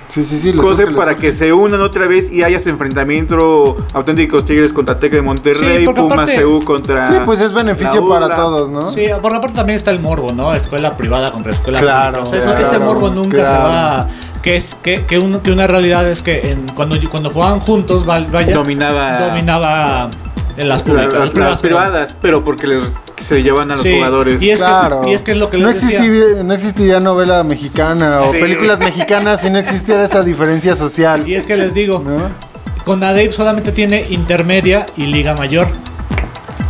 Sí, 0.08 0.52
para 0.96 1.14
que 1.16 1.32
se 1.32 1.52
unan 1.52 1.80
otra 1.82 2.08
vez 2.08 2.32
y 2.32 2.42
haya 2.42 2.56
ese 2.56 2.68
enfrentamiento 2.70 3.76
auténticos 3.94 4.44
Tigres 4.44 4.72
contra 4.72 4.98
Tec 4.98 5.12
de 5.12 5.22
Monterrey, 5.22 5.86
Sí, 5.86 5.92
Pumas 5.92 6.18
aparte- 6.28 6.42
CU 6.42 6.64
contra... 6.64 7.06
Sí, 7.06 7.14
pues 7.24 7.40
es 7.40 7.52
beneficio 7.52 8.08
para 8.08 8.28
todos, 8.34 8.70
¿no? 8.70 8.90
Sí, 8.90 9.06
por 9.22 9.32
la 9.32 9.40
parte 9.40 9.56
también 9.56 9.76
está 9.76 9.92
el 9.92 10.00
morbo, 10.00 10.26
¿no? 10.34 10.52
Escuela 10.52 10.96
privada 10.96 11.30
contra 11.30 11.52
escuela 11.52 11.78
Claro, 11.78 12.18
pública. 12.18 12.22
O 12.22 12.26
sea, 12.26 12.38
eso- 12.40 12.48
claro, 12.50 12.62
ese 12.62 12.78
morbo 12.80 13.10
nunca 13.10 13.36
claro. 13.36 13.72
se 13.72 13.78
va. 13.78 14.06
Que 14.42 14.56
es 14.56 14.74
que, 14.74 15.06
que, 15.06 15.18
un- 15.20 15.38
que 15.40 15.52
una 15.52 15.68
realidad 15.68 16.08
es 16.08 16.24
que 16.24 16.50
en- 16.50 16.66
cuando, 16.74 16.96
cuando 17.08 17.30
jugaban 17.30 17.60
juntos, 17.60 18.04
vaya, 18.04 18.52
Dominaba... 18.52 19.12
dominaba 19.12 20.10
en 20.56 20.68
las 20.68 20.78
la- 20.80 20.84
públicas. 20.84 21.12
las, 21.14 21.20
las 21.22 21.30
privadas, 21.30 21.50
las 21.52 21.60
privadas, 21.60 22.16
pero 22.22 22.44
porque 22.44 22.66
les, 22.66 22.82
se 23.20 23.42
llevan 23.42 23.70
a 23.70 23.74
los 23.74 23.82
Sí, 23.82 23.94
jugadores. 23.96 24.40
Y 24.42 24.50
es, 24.50 24.58
Claro. 24.58 25.02
que, 25.02 25.10
y 25.10 25.14
es 25.14 25.22
que 25.22 25.32
es 25.32 25.36
lo 25.38 25.50
que 25.50 25.58
no, 25.58 25.68
les 25.68 25.80
decía. 25.82 25.98
existiría, 26.00 26.42
no 26.42 26.54
existiría 26.54 27.00
novela 27.00 27.42
mexicana 27.44 28.20
o 28.22 28.32
Sí. 28.32 28.38
películas 28.40 28.78
mexicanas 28.78 29.40
si 29.40 29.50
no 29.50 29.58
existiera 29.58 30.04
esa 30.04 30.22
diferencia 30.22 30.76
social. 30.76 31.28
Y 31.28 31.34
es 31.34 31.44
que 31.46 31.56
les 31.56 31.74
digo, 31.74 32.02
¿no? 32.04 32.50
con 32.84 33.04
ADEP 33.04 33.30
solamente 33.32 33.72
tiene 33.72 34.04
intermedia 34.10 34.86
y 34.96 35.02
liga 35.06 35.34
mayor. 35.34 35.68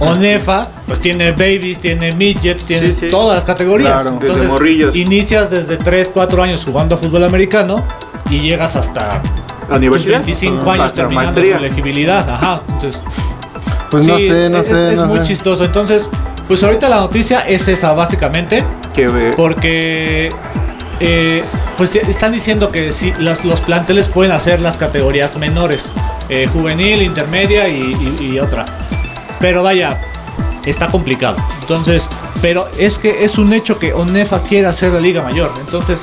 ONEFA, 0.00 0.68
pues 0.86 0.98
tiene 1.00 1.32
babies, 1.32 1.78
tiene 1.78 2.12
midgets, 2.12 2.64
tiene 2.64 2.92
Sí, 2.92 3.00
sí. 3.00 3.08
todas 3.08 3.36
las 3.36 3.44
categorías. 3.44 4.02
Claro. 4.02 4.18
Desde 4.20 4.48
morrillos. 4.48 4.96
inicias 4.96 5.50
desde 5.50 5.76
3, 5.76 6.10
4 6.12 6.42
años 6.42 6.62
jugando 6.64 6.94
a 6.94 6.98
fútbol 6.98 7.24
americano 7.24 7.84
y 8.30 8.40
llegas 8.40 8.76
hasta 8.76 9.20
La 9.68 9.76
universidad. 9.76 10.14
25 10.20 10.70
años 10.70 10.86
Hasta 10.86 11.02
terminando 11.02 11.40
tu 11.42 11.46
elegibilidad. 11.50 12.28
Ajá. 12.28 12.62
Entonces, 12.68 13.02
Pues 13.90 14.06
no 14.06 14.16
sé, 14.18 14.48
no 14.50 14.58
es, 14.60 14.66
sé. 14.66 14.88
es 14.94 15.00
no 15.00 15.06
muy 15.06 15.18
sé. 15.18 15.24
chistoso. 15.24 15.64
Entonces, 15.64 16.08
pues 16.46 16.62
ahorita 16.62 16.88
la 16.88 16.96
noticia 16.96 17.40
es 17.40 17.66
esa, 17.68 17.92
básicamente. 17.92 18.64
Que, 18.94 19.30
Porque 19.36 20.28
eh, 21.00 21.42
pues 21.76 21.94
están 21.96 22.32
diciendo 22.32 22.70
que 22.70 22.92
sí, 22.92 23.12
las- 23.18 23.44
los 23.44 23.60
planteles 23.60 24.08
pueden 24.08 24.32
hacer 24.32 24.60
las 24.60 24.76
categorías 24.76 25.36
menores, 25.36 25.90
eh, 26.28 26.48
juvenil, 26.52 27.02
intermedia 27.02 27.68
y, 27.68 28.16
y- 28.20 28.26
y 28.34 28.38
otra. 28.40 28.64
Pero 29.40 29.62
vaya, 29.62 29.98
está 30.66 30.88
complicado. 30.88 31.36
Entonces, 31.62 32.08
pero 32.42 32.68
es 32.78 32.98
que 32.98 33.24
es 33.24 33.38
un 33.38 33.52
hecho 33.52 33.78
que 33.78 33.92
ONEFA 33.94 34.42
quiere 34.42 34.66
hacer 34.66 34.92
la 34.92 35.00
Liga 35.00 35.22
Mayor. 35.22 35.50
Entonces, 35.60 36.02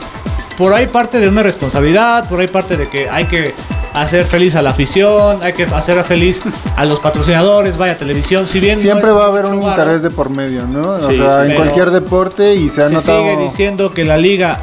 por 0.57 0.73
ahí 0.73 0.87
parte 0.87 1.19
de 1.19 1.29
una 1.29 1.43
responsabilidad, 1.43 2.27
por 2.27 2.39
ahí 2.39 2.47
parte 2.47 2.77
de 2.77 2.89
que 2.89 3.09
hay 3.09 3.25
que 3.25 3.53
hacer 3.93 4.25
feliz 4.25 4.55
a 4.55 4.61
la 4.61 4.71
afición, 4.71 5.39
hay 5.43 5.53
que 5.53 5.63
hacer 5.63 6.03
feliz 6.03 6.41
a 6.75 6.85
los 6.85 6.99
patrocinadores, 6.99 7.77
vaya 7.77 7.97
televisión, 7.97 8.47
si 8.47 8.59
bien 8.59 8.77
Siempre 8.79 9.11
va 9.11 9.25
a 9.25 9.27
haber 9.27 9.45
un 9.45 9.61
interés 9.61 10.01
de 10.01 10.09
por 10.09 10.29
medio, 10.29 10.65
¿no? 10.65 10.81
O 10.81 11.11
sea, 11.13 11.45
en 11.45 11.55
cualquier 11.55 11.91
deporte 11.91 12.55
y 12.55 12.69
se 12.69 12.83
ha 12.83 12.87
se 12.87 12.93
notado. 12.93 13.19
sigue 13.19 13.37
diciendo 13.37 13.93
que 13.93 14.03
la 14.03 14.17
liga 14.17 14.61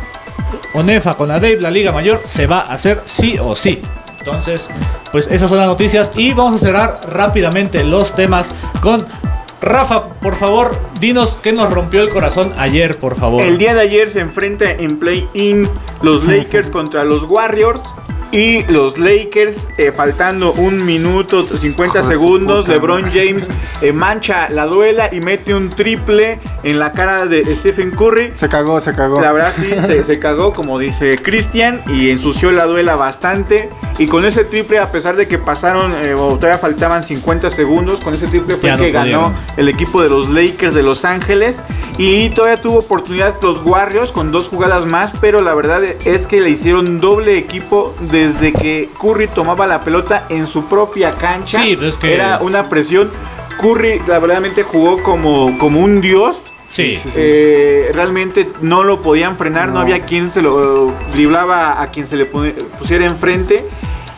ONEFA 0.74 1.14
con 1.14 1.28
la 1.28 1.34
Dave, 1.34 1.60
la 1.60 1.70
liga 1.70 1.92
mayor, 1.92 2.20
se 2.24 2.46
va 2.46 2.58
a 2.58 2.74
hacer 2.74 3.02
sí 3.04 3.36
o 3.40 3.54
sí. 3.54 3.80
Entonces, 4.18 4.70
pues 5.12 5.26
esas 5.26 5.50
son 5.50 5.58
las 5.58 5.68
noticias 5.68 6.10
y 6.16 6.32
vamos 6.32 6.56
a 6.56 6.58
cerrar 6.58 7.00
rápidamente 7.06 7.84
los 7.84 8.14
temas 8.14 8.54
con 8.80 9.04
Rafa, 9.64 10.04
por 10.20 10.34
favor, 10.34 10.76
dinos 11.00 11.38
qué 11.42 11.50
nos 11.52 11.72
rompió 11.72 12.02
el 12.02 12.10
corazón 12.10 12.52
ayer, 12.58 12.98
por 12.98 13.16
favor. 13.16 13.42
El 13.42 13.56
día 13.56 13.72
de 13.72 13.80
ayer 13.80 14.10
se 14.10 14.20
enfrenta 14.20 14.70
en 14.70 14.98
play-in 14.98 15.66
los 16.02 16.24
Lakers 16.28 16.68
contra 16.68 17.02
los 17.02 17.22
Warriors. 17.22 17.80
Y 18.34 18.64
los 18.64 18.98
Lakers, 18.98 19.56
eh, 19.78 19.92
faltando 19.92 20.52
un 20.54 20.84
minuto 20.84 21.46
50 21.46 21.84
Hijo 21.84 21.94
de 21.94 22.02
su 22.02 22.20
segundos, 22.20 22.66
LeBron 22.66 23.02
madre. 23.02 23.26
James 23.26 23.46
eh, 23.80 23.92
mancha 23.92 24.48
la 24.48 24.66
duela 24.66 25.08
y 25.12 25.20
mete 25.20 25.54
un 25.54 25.68
triple 25.68 26.40
en 26.64 26.80
la 26.80 26.90
cara 26.90 27.26
de 27.26 27.44
Stephen 27.54 27.92
Curry. 27.92 28.32
Se 28.34 28.48
cagó, 28.48 28.80
se 28.80 28.92
cagó. 28.92 29.20
La 29.20 29.30
verdad 29.30 29.52
sí, 29.62 29.70
se, 29.86 30.02
se 30.02 30.18
cagó, 30.18 30.52
como 30.52 30.80
dice 30.80 31.16
Cristian, 31.16 31.82
y 31.86 32.10
ensució 32.10 32.50
la 32.50 32.64
duela 32.64 32.96
bastante. 32.96 33.70
Y 33.98 34.06
con 34.06 34.24
ese 34.24 34.44
triple, 34.44 34.80
a 34.80 34.90
pesar 34.90 35.14
de 35.14 35.28
que 35.28 35.38
pasaron, 35.38 35.92
eh, 35.92 36.14
o 36.14 36.34
todavía 36.34 36.58
faltaban 36.58 37.04
50 37.04 37.50
segundos, 37.50 38.02
con 38.02 38.14
ese 38.14 38.26
triple 38.26 38.56
fue 38.56 38.70
Ya 38.70 38.76
no 38.76 38.82
que 38.82 38.90
ganó 38.90 39.32
el 39.56 39.68
equipo 39.68 40.02
de 40.02 40.08
los 40.08 40.28
Lakers 40.28 40.74
de 40.74 40.82
Los 40.82 41.04
Ángeles. 41.04 41.60
Y 41.96 42.30
todavía 42.30 42.60
tuvo 42.60 42.78
oportunidad 42.78 43.36
los 43.40 43.60
Warriors 43.64 44.10
con 44.10 44.32
dos 44.32 44.48
jugadas 44.48 44.86
más, 44.86 45.12
pero 45.20 45.40
la 45.40 45.54
verdad 45.54 45.84
es 45.84 46.26
que 46.26 46.40
le 46.40 46.50
hicieron 46.50 47.00
doble 47.00 47.38
equipo 47.38 47.94
desde 48.28 48.52
que 48.52 48.88
Curry 49.00 49.28
tomaba 49.28 49.66
la 49.66 49.82
pelota 49.84 50.24
en 50.28 50.46
su 50.46 50.64
propia 50.66 51.12
cancha. 51.12 51.60
Sí, 51.62 51.76
es 51.80 51.96
que- 51.98 52.14
Era 52.14 52.38
una 52.40 52.68
presión. 52.68 53.10
Curry, 53.60 54.00
la 54.06 54.18
verdadmente 54.18 54.62
jugó 54.62 55.02
como, 55.02 55.58
como 55.58 55.80
un 55.80 56.00
dios. 56.00 56.42
sí, 56.70 56.98
Eh, 57.14 57.90
realmente 57.94 58.48
no 58.60 58.82
lo 58.82 59.00
podían 59.00 59.36
frenar, 59.36 59.68
no, 59.68 59.74
No. 59.74 59.80
había 59.80 60.00
quien 60.04 60.32
se 60.32 60.42
lo 60.42 60.92
driblaba 61.14 61.80
a 61.80 61.90
quien 61.92 62.08
se 62.08 62.16
le 62.16 62.24
pusiera 62.26 63.04
enfrente. 63.06 63.64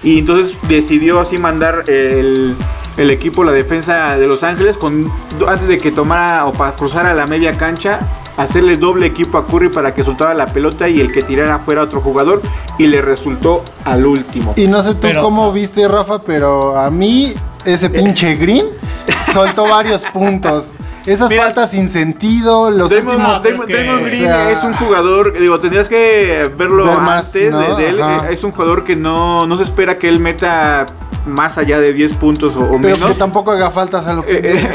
Y 0.02 0.20
entonces 0.20 0.56
decidió 0.68 1.20
así 1.20 1.36
mandar 1.36 1.84
el, 1.88 2.54
el 2.96 3.10
equipo, 3.10 3.44
la 3.44 3.52
defensa 3.52 4.16
de 4.16 4.26
Los 4.26 4.42
Ángeles, 4.42 4.76
con, 4.78 5.10
antes 5.46 5.68
de 5.68 5.76
que 5.78 5.90
tomara 5.90 6.46
o 6.46 6.52
para 6.52 6.74
cruzar 6.76 7.04
a 7.06 7.12
la 7.14 7.26
media 7.26 7.52
cancha, 7.58 7.98
hacerle 8.36 8.76
doble 8.76 9.06
equipo 9.06 9.38
a 9.38 9.46
Curry 9.46 9.68
para 9.68 9.94
que 9.94 10.04
soltara 10.04 10.34
la 10.34 10.46
pelota 10.46 10.88
y 10.88 11.00
el 11.00 11.12
que 11.12 11.22
tirara 11.22 11.58
fuera 11.60 11.82
otro 11.82 12.00
jugador. 12.00 12.42
Y 12.78 12.86
le 12.86 13.00
resultó 13.00 13.62
al 13.84 14.06
último. 14.06 14.52
Y 14.56 14.66
no 14.66 14.82
sé 14.82 14.92
tú 14.94 15.00
Pero- 15.02 15.22
cómo 15.22 15.52
viste, 15.52 15.86
Rafa, 15.88 16.20
pero 16.22 16.76
a 16.76 16.90
mí 16.90 17.34
ese 17.64 17.88
pinche 17.90 18.34
Green 18.36 18.66
soltó 19.32 19.68
varios 19.68 20.02
puntos. 20.04 20.70
Esas 21.06 21.30
Mira, 21.30 21.44
faltas 21.44 21.70
sin 21.70 21.88
sentido, 21.88 22.68
los 22.68 22.90
Draymond, 22.90 23.14
últimos... 23.20 23.42
Draymond 23.68 24.00
Green 24.04 24.24
o 24.24 24.26
sea, 24.26 24.50
es 24.50 24.64
un 24.64 24.74
jugador, 24.74 25.38
digo, 25.38 25.60
tendrías 25.60 25.88
que 25.88 26.50
verlo 26.58 26.84
Ver 26.84 26.98
más, 26.98 27.26
antes 27.26 27.44
de- 27.44 27.50
¿no? 27.52 27.76
de, 27.76 27.90
él. 27.90 28.02
Ajá. 28.02 28.26
eh, 28.28 28.32
Es 28.34 28.42
un 28.42 28.50
jugador 28.50 28.82
que 28.82 28.96
no, 28.96 29.46
no 29.46 29.56
se 29.56 29.62
espera 29.62 29.98
que 29.98 30.08
él 30.08 30.18
meta 30.18 30.84
más 31.26 31.58
allá 31.58 31.80
de 31.80 31.92
10 31.92 32.14
puntos 32.14 32.56
o, 32.56 32.60
o 32.60 32.80
Pero 32.80 32.96
menos. 32.96 33.10
que 33.12 33.18
tampoco 33.18 33.50
haga 33.50 33.70
faltas 33.70 34.06
a 34.06 34.14
lo 34.14 34.22
Eh, 34.22 34.40
eh, 34.42 34.72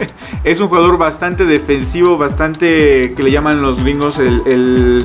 eh, 0.00 0.06
es 0.44 0.60
un 0.60 0.68
jugador 0.68 0.98
bastante 0.98 1.44
defensivo, 1.44 2.16
bastante 2.18 3.14
que 3.16 3.22
le 3.22 3.30
llaman 3.30 3.60
los 3.62 3.82
gringos 3.82 4.18
el, 4.18 4.42
el, 4.46 4.98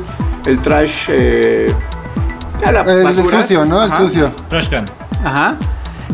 el 0.46 0.60
trash. 0.62 1.06
eh, 1.10 1.74
la 2.62 2.82
El, 2.82 3.30
sucio, 3.30 3.66
¿no? 3.66 3.84
El 3.84 3.92
sucio. 3.94 4.32
Trashcan. 4.50 4.86
Ajá. 5.24 5.58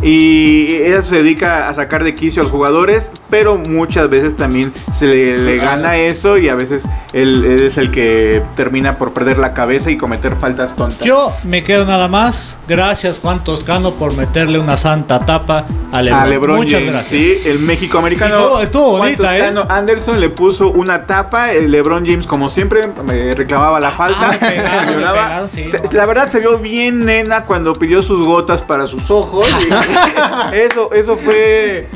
Y 0.02 0.76
ella 0.76 1.02
se 1.02 1.15
dedica 1.15 1.65
a 1.65 1.74
sacar 1.74 2.04
de 2.04 2.13
quicio 2.13 2.41
a 2.41 2.43
los 2.43 2.52
jugadores, 2.52 3.10
pero 3.30 3.58
muchas 3.58 4.10
veces 4.10 4.36
también 4.38 4.72
se 4.94 5.08
le, 5.08 5.38
le 5.38 5.58
gana 5.58 5.98
eso 5.98 6.38
y 6.38 6.50
a 6.50 6.56
veces 6.56 6.84
él, 7.14 7.44
él 7.46 7.64
es 7.64 7.78
el 7.78 7.92
que 7.92 8.42
termina 8.56 8.98
por 8.98 9.14
perder 9.14 9.38
la 9.38 9.54
cabeza 9.54 9.90
y 9.92 9.98
cometer 9.98 10.36
faltas 10.36 10.76
tontas. 10.76 11.00
Yo 11.02 11.32
me 11.44 11.64
quedo 11.64 11.86
nada 11.86 12.08
más. 12.08 12.58
Gracias 12.68 13.20
Juan 13.20 13.44
Toscano 13.44 13.92
por 13.92 14.16
meterle 14.16 14.60
una 14.60 14.78
santa 14.78 15.20
tapa 15.20 15.66
a 15.92 16.02
LeBron. 16.02 16.22
a 16.22 16.26
LeBron 16.28 16.56
Muchas 16.58 16.80
James, 16.80 16.92
gracias. 16.94 17.22
sí, 17.22 17.40
el 17.50 17.60
México 17.60 17.98
americano. 17.98 18.36
Estuvo- 18.38 18.62
estuvo 18.62 18.98
bonita, 19.00 19.30
Toscano 19.32 19.62
¿eh? 19.62 19.68
Anderson 19.70 20.20
le 20.20 20.30
puso 20.30 20.70
una 20.70 21.06
tapa, 21.06 21.52
el 21.54 21.72
LeBron 21.72 22.06
James 22.06 22.28
como 22.28 22.50
siempre 22.50 22.82
me 23.06 23.32
reclamaba 23.32 23.80
la 23.80 23.92
falta, 23.92 24.38
pegaron, 24.40 24.96
pegaron, 24.96 25.50
sí, 25.50 25.66
Te- 25.72 25.82
no. 25.84 25.92
La 25.94 26.06
verdad 26.06 26.30
se 26.32 26.40
vio 26.40 26.58
bien 26.60 27.06
nena 27.06 27.46
cuando 27.46 27.74
pidió 27.74 28.02
sus 28.02 28.26
gotas 28.26 28.62
para 28.62 28.86
sus 28.88 29.10
ojos. 29.10 29.46
eso, 30.54 30.92
eso 30.94 31.18
fue 31.18 31.88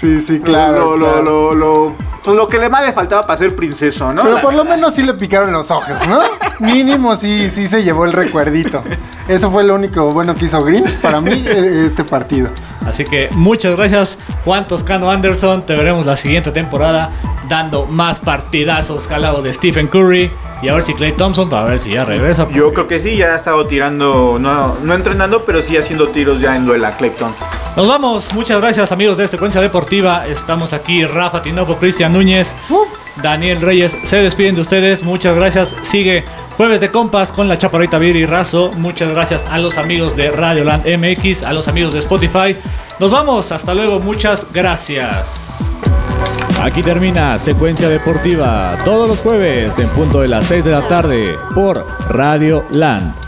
Sí, 0.00 0.20
sí, 0.20 0.40
claro. 0.40 0.76
lo, 0.76 0.96
lo, 0.96 1.06
claro. 1.12 1.22
lo, 1.24 1.54
lo- 1.54 1.94
pues 2.22 2.36
lo 2.36 2.48
que 2.48 2.58
le 2.58 2.68
más 2.68 2.84
le 2.84 2.92
faltaba 2.92 3.22
para 3.22 3.38
ser 3.38 3.54
princeso, 3.54 4.12
¿no? 4.12 4.20
Pero 4.22 4.34
La- 4.34 4.42
por 4.42 4.52
lo 4.52 4.64
menos 4.64 4.94
sí 4.94 5.02
le 5.02 5.14
picaron 5.14 5.52
los 5.52 5.70
ojos, 5.70 5.94
¿no? 6.08 6.18
Mínimo 6.58 7.14
sí, 7.14 7.48
sí 7.50 7.66
se 7.66 7.82
llevó 7.84 8.04
el 8.04 8.12
recuerdito. 8.12 8.82
Eso 9.28 9.50
fue 9.50 9.62
lo 9.64 9.74
único 9.76 10.10
bueno 10.10 10.34
que 10.34 10.46
hizo 10.46 10.58
Green 10.60 10.84
para 11.00 11.20
mí 11.20 11.44
eh, 11.46 11.84
este 11.86 12.02
partido. 12.04 12.48
Así 12.84 13.04
que 13.04 13.28
muchas 13.32 13.76
gracias 13.76 14.18
Juan 14.44 14.66
Toscano 14.66 15.10
Anderson. 15.10 15.64
Te 15.66 15.76
veremos 15.76 16.04
la 16.06 16.16
siguiente 16.16 16.50
temporada 16.50 17.10
dando 17.48 17.86
más 17.86 18.18
partidazos 18.20 19.08
al 19.10 19.22
lado 19.22 19.42
de 19.42 19.52
Stephen 19.54 19.86
Curry. 19.88 20.30
Y 20.62 20.68
a 20.68 20.74
ver 20.74 20.82
si 20.82 20.94
Clay 20.94 21.12
Thompson 21.12 21.50
para 21.50 21.64
ver 21.66 21.78
si 21.78 21.90
ya 21.90 22.04
regresa. 22.04 22.48
Yo 22.50 22.72
creo 22.72 22.88
que 22.88 22.98
sí, 22.98 23.16
ya 23.16 23.32
ha 23.32 23.36
estado 23.36 23.66
tirando, 23.66 24.38
no, 24.40 24.76
no 24.82 24.94
entrenando, 24.94 25.44
pero 25.44 25.62
sí 25.62 25.76
haciendo 25.76 26.08
tiros 26.08 26.40
ya 26.40 26.56
en 26.56 26.64
duela, 26.64 26.96
Clay 26.96 27.10
Thompson. 27.10 27.46
Nos 27.76 27.86
vamos. 27.86 28.32
Muchas 28.32 28.60
gracias 28.60 28.90
amigos 28.90 29.18
de 29.18 29.28
Secuencia 29.28 29.60
Deportiva. 29.60 30.26
Estamos 30.26 30.72
aquí 30.72 31.04
Rafa 31.04 31.42
Tinoco, 31.42 31.76
Cristian 31.76 32.12
Núñez, 32.12 32.56
Daniel 33.22 33.60
Reyes. 33.60 33.96
Se 34.04 34.16
despiden 34.16 34.54
de 34.54 34.62
ustedes. 34.62 35.02
Muchas 35.02 35.36
gracias. 35.36 35.76
Sigue 35.82 36.24
Jueves 36.56 36.80
de 36.80 36.90
Compas 36.90 37.32
con 37.32 37.48
la 37.48 37.58
Chaparrita 37.58 37.98
Viri 37.98 38.24
Razo. 38.24 38.72
Muchas 38.76 39.10
gracias 39.10 39.44
a 39.46 39.58
los 39.58 39.76
amigos 39.76 40.16
de 40.16 40.30
Radio 40.30 40.64
Land 40.64 40.86
MX, 40.86 41.44
a 41.44 41.52
los 41.52 41.68
amigos 41.68 41.92
de 41.92 41.98
Spotify. 41.98 42.56
Nos 42.98 43.10
vamos. 43.10 43.52
Hasta 43.52 43.74
luego. 43.74 44.00
Muchas 44.00 44.46
gracias. 44.52 45.62
Aquí 46.62 46.82
termina 46.82 47.38
Secuencia 47.38 47.88
Deportiva 47.88 48.74
todos 48.84 49.08
los 49.08 49.18
jueves 49.20 49.78
en 49.78 49.88
punto 49.90 50.20
de 50.20 50.28
las 50.28 50.46
6 50.46 50.64
de 50.64 50.70
la 50.70 50.88
tarde 50.88 51.38
por 51.54 51.86
Radio 52.08 52.64
Land. 52.72 53.25